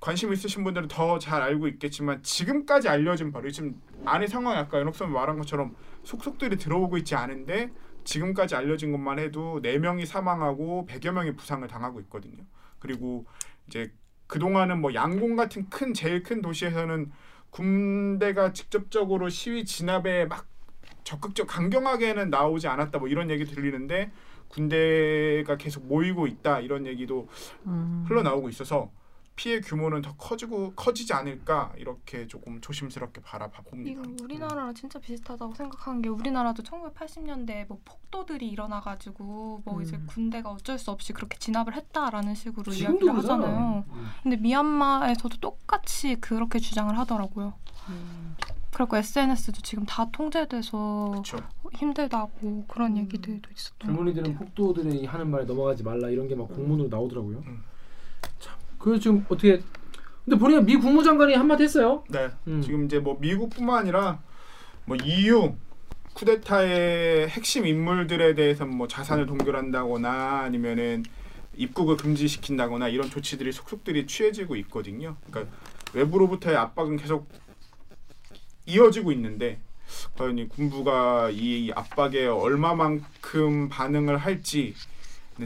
[0.00, 5.12] 관심 있으신 분들은 더 잘 알고 있겠지만 지금까지 알려진 바로 지금 안의 상황이 아까 연옥선
[5.12, 7.70] 말한 것처럼 속속들이 들어오고 있지 않은데
[8.04, 12.42] 지금까지 알려진 것만 해도 네 명이 사망하고 100여 명이 부상을 당하고 있거든요.
[12.78, 13.26] 그리고
[13.66, 13.92] 이제
[14.26, 17.12] 그동안은 뭐 양곤 같은 큰 제일 큰 도시에서는
[17.50, 20.46] 군대가 직접적으로 시위 진압에 막
[21.04, 24.10] 적극적 강경하게는 나오지 않았다 뭐 이런 얘기 들리는데
[24.48, 27.28] 군대가 계속 모이고 있다 이런 얘기도
[27.66, 28.04] 음.
[28.08, 28.90] 흘러나오고 있어서
[29.36, 34.00] 피해 규모는 더 커지고 커지지 않을까 이렇게 조금 조심스럽게 바라봐 봅니다.
[34.22, 40.06] 우리나라랑 진짜 비슷하다고 생각한 게 우리나라도 1980년대 뭐 폭도들이 일어나가지고 뭐 이제 음.
[40.08, 43.44] 군대가 어쩔 수 없이 그렇게 진압을 했다라는 식으로 이야기를 그러잖아.
[43.44, 43.84] 하잖아요.
[43.88, 44.06] 음.
[44.22, 47.54] 근데 미얀마에서도 똑같이 그렇게 주장을 하더라고요.
[48.74, 51.38] 그리고 SNS도 지금 다 통제돼서 그렇죠.
[51.74, 54.38] 힘들다고 그런 얘기들도 있었던 것 젊은이들은 같아요.
[54.54, 57.42] 폭도들이 하는 말에 넘어가지 말라 이런 게 막 공문으로 나오더라고요.
[57.46, 57.62] 음.
[58.40, 59.62] 참, 그래서 지금 어떻게?
[60.24, 62.02] 근데 보니까 미 국무장관이 한마디 했어요.
[62.08, 62.30] 네.
[62.48, 62.60] 음.
[62.62, 64.20] 지금 이제 뭐 미국뿐만 아니라
[64.86, 65.54] 뭐 EU
[66.14, 71.04] 쿠데타의 핵심 인물들에 대해서 뭐 자산을 동결한다거나 아니면은
[71.56, 75.16] 입국을 금지시킨다거나 이런 조치들이 속속들이 취해지고 있거든요.
[75.30, 75.54] 그러니까
[75.92, 77.28] 외부로부터의 압박은 계속
[78.66, 79.58] 이어지고 있는데
[80.16, 84.74] 과연 이 군부가 이 압박에 얼마만큼 반응을 할지는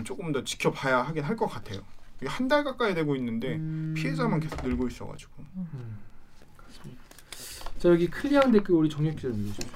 [0.04, 1.80] 조금 더 지켜봐야 하긴 할 것 같아요.
[2.24, 3.94] 한 달 가까이 되고 있는데 음.
[3.96, 5.32] 피해자만 계속 늘고 있어가지고.
[7.78, 9.70] 자 여기 클리앙 댓글 우리 정혁 기자 좀 읽어주세요.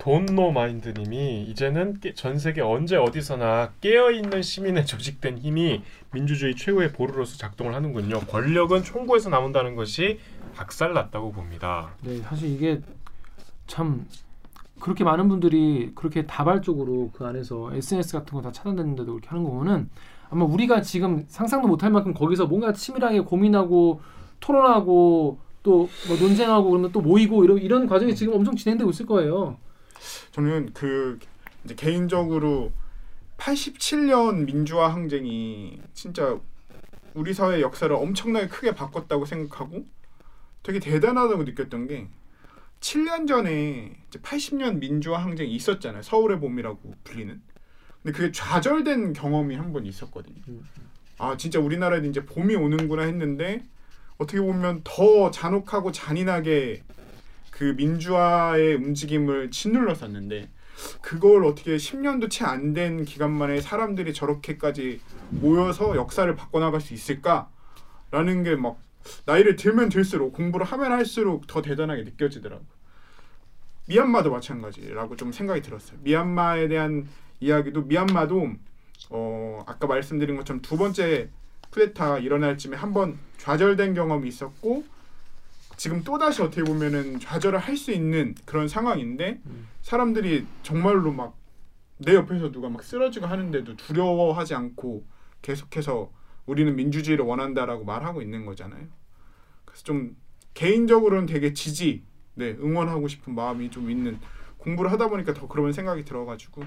[0.00, 6.92] 돈노 마인드님이 이제는 깨- 전 세계 언제 어디서나 깨어 있는 시민의 조직된 힘이 민주주의 최고의
[6.92, 8.20] 보루로서 작동을 하는군요.
[8.20, 10.18] 권력은 총구에서 나온다는 것이
[10.52, 11.90] 박살났다고 봅니다.
[12.02, 12.80] 네, 사실 이게
[13.66, 14.06] 참
[14.80, 19.50] 그렇게 많은 분들이 그렇게 다발적으로 그 안에서 SNS 같은 거 다 차단됐는데도 그렇게 하는 거
[19.50, 19.90] 보면은
[20.30, 24.00] 아마 우리가 지금 상상도 못할 만큼 거기서 뭔가 치밀하게 고민하고
[24.40, 29.58] 토론하고 또 뭐 논쟁하고 그러면 또 모이고 이런 이런 과정이 지금 엄청 진행되고 있을 거예요.
[30.32, 31.18] 저는 그
[31.64, 32.72] 이제 개인적으로
[33.36, 36.38] 87년 민주화 항쟁이 진짜
[37.14, 39.84] 우리 사회 역사를 엄청나게 크게 바꿨다고 생각하고
[40.62, 42.08] 되게 대단하다고 느꼈던 게
[42.80, 46.02] 7년 전에 이제 80년 민주화 항쟁이 있었잖아요.
[46.02, 47.40] 서울의 봄이라고 불리는.
[48.02, 50.36] 근데 그게 좌절된 경험이 한 번 있었거든요.
[50.48, 50.66] 음.
[51.18, 53.62] 아 진짜 우리나라에도 이제 봄이 오는구나 했는데
[54.16, 56.82] 어떻게 보면 더 잔혹하고 잔인하게
[57.50, 60.48] 그 민주화의 움직임을 짓눌렀었는데
[61.02, 68.44] 그걸 어떻게 10년도 채 안 된 기간 만에 사람들이 저렇게까지 모여서 역사를 바꿔나갈 수 있을까라는
[68.44, 68.78] 게 막
[69.26, 72.64] 나이를 들면 들수록 공부를 하면 할수록 더 대단하게 느껴지더라고.
[73.86, 75.98] 미얀마도 마찬가지라고 좀 생각이 들었어요.
[76.02, 77.08] 미얀마에 대한
[77.40, 78.52] 이야기도 미얀마도
[79.10, 81.30] 어 아까 말씀드린 것처럼 두 번째
[81.70, 84.84] 쿠데타 일어날 쯤에 한번 좌절된 경험이 있었고
[85.76, 89.68] 지금 또 다시 어떻게 보면은 좌절을 할 수 있는 그런 상황인데 음.
[89.82, 91.40] 사람들이 정말로 막
[92.02, 95.04] 내 옆에서 누가 막 쓰러지고 하는데도 두려워하지 않고
[95.42, 96.10] 계속해서
[96.50, 98.82] 우리는 민주주의를 원한다라고 말하고 있는 거잖아요.
[99.64, 100.16] 그래서 좀
[100.54, 102.02] 개인적으로는 되게 지지,
[102.34, 104.18] 네 응원하고 싶은 마음이 좀 있는
[104.58, 106.64] 공부를 하다 보니까 더 그런 생각이 들어가지고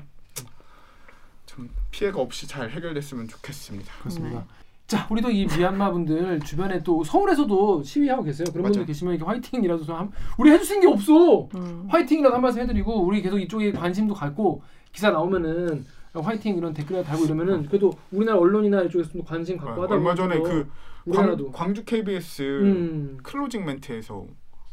[1.45, 3.93] 좀 피해가 없이 잘 해결됐으면 좋겠습니다.
[3.99, 4.45] 그렇습니다.
[4.87, 8.45] 자, 우리도 이 미얀마 분들 주변에 또 서울에서도 시위하고 계세요.
[8.51, 8.85] 그런 분들 맞아요.
[8.85, 11.49] 계시면 이렇게 화이팅이라도 좀 함, 우리 해줄 수 있는 게 없어.
[11.55, 11.87] 음.
[11.89, 14.63] 화이팅이라도 한 말씀 해드리고 우리 계속 이쪽에 관심도 갖고
[14.93, 15.85] 기사 나오면은
[16.21, 20.13] 화이팅 이런 댓글 달고 이러면은 그래도 우리나라 언론이나 이쪽에서 좀 관심 갖고 하다 아, 얼마
[20.13, 20.69] 보면 전에 또 그
[21.05, 23.17] 우리나라도 광, 광주 KBS 음.
[23.23, 24.25] 클로징 멘트에서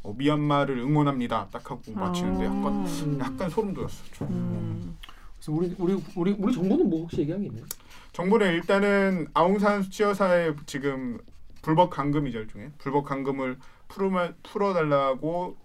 [0.03, 3.19] 어, 미얀마를 응원합니다 딱 하고 마치는데 약간 음.
[3.21, 4.05] 약간 소름 돋았어.
[4.13, 4.29] 좀.
[4.29, 4.97] 음.
[5.37, 7.65] 그래서 우리 우리 우리 우리 정부는 뭐 혹시 얘기한 게 있나요?
[8.13, 11.19] 정부는 일단은 아웅산 수치 여사의 지금
[11.63, 14.11] 불법 감금이절 중에 불법 감금을 풀어
[14.43, 15.57] 풀어달라고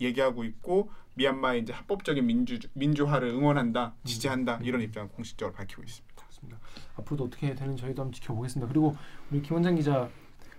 [0.00, 6.14] 얘기하고 있고 미얀마의 이제 합법적인 민주 민주화를 응원한다, 지지한다 이런 입장을 공식적으로 밝히고 있습니다.
[6.16, 6.58] 그렇습니다.
[6.96, 8.68] 앞으로도 어떻게 되는 저희도 한번 지켜보겠습니다.
[8.68, 8.96] 그리고
[9.30, 10.08] 우리 김원장 기자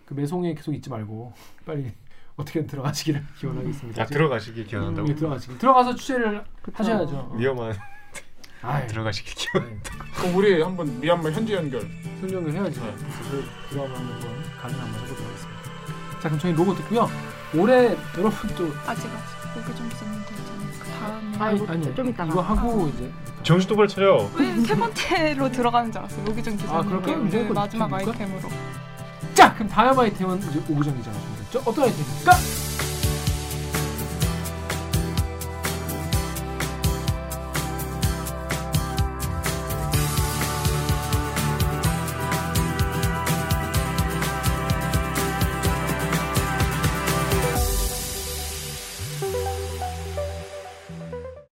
[0.06, 1.34] 그 매송에 계속 있지 말고
[1.66, 1.92] 빨리
[2.36, 4.02] 어떻게든 들어가시기를 기원하겠습니다.
[4.02, 5.08] 아 들어가시길 기원한다고.
[5.08, 6.78] 음, 들어가시기 들어가서 취재를 그쵸.
[6.78, 7.34] 하셔야죠.
[7.38, 7.76] 위험한
[8.62, 9.68] 아이, 들어가시길 기원.
[9.68, 9.78] 아이,
[10.16, 11.82] 그럼 우리 한번 미얀마 현지 연결.
[12.22, 12.82] 선정을 해야죠.
[12.86, 12.96] 네.
[12.96, 14.20] 그래서 저희 들어가면 한번
[14.62, 15.64] 가능 한번 해보도록 하겠습니다.
[16.22, 17.10] 자 그럼 저희 로고 듣고요.
[17.56, 20.23] 올해 여러분 또 아직 아직 여기 좀 있으면 되잖
[21.04, 22.30] 다음에 아니, 아니, 아니 좀 이따가.
[22.32, 23.12] 이거 하고 이제
[23.44, 24.30] 정신 똑바로 차려.
[24.36, 26.26] 왜 세 번째로 들어가는 줄 알았어요.
[26.30, 26.76] 여기 좀 기사님.
[26.76, 27.18] 아, 그럴까요?
[27.18, 27.94] 네, 무조건 마지막?
[27.94, 28.50] 아이템으로.
[29.34, 31.62] 자 그럼 다음 아이템은 이제 오구정 기자가 준비했죠.
[31.66, 32.32] 어떤 아이템입니까?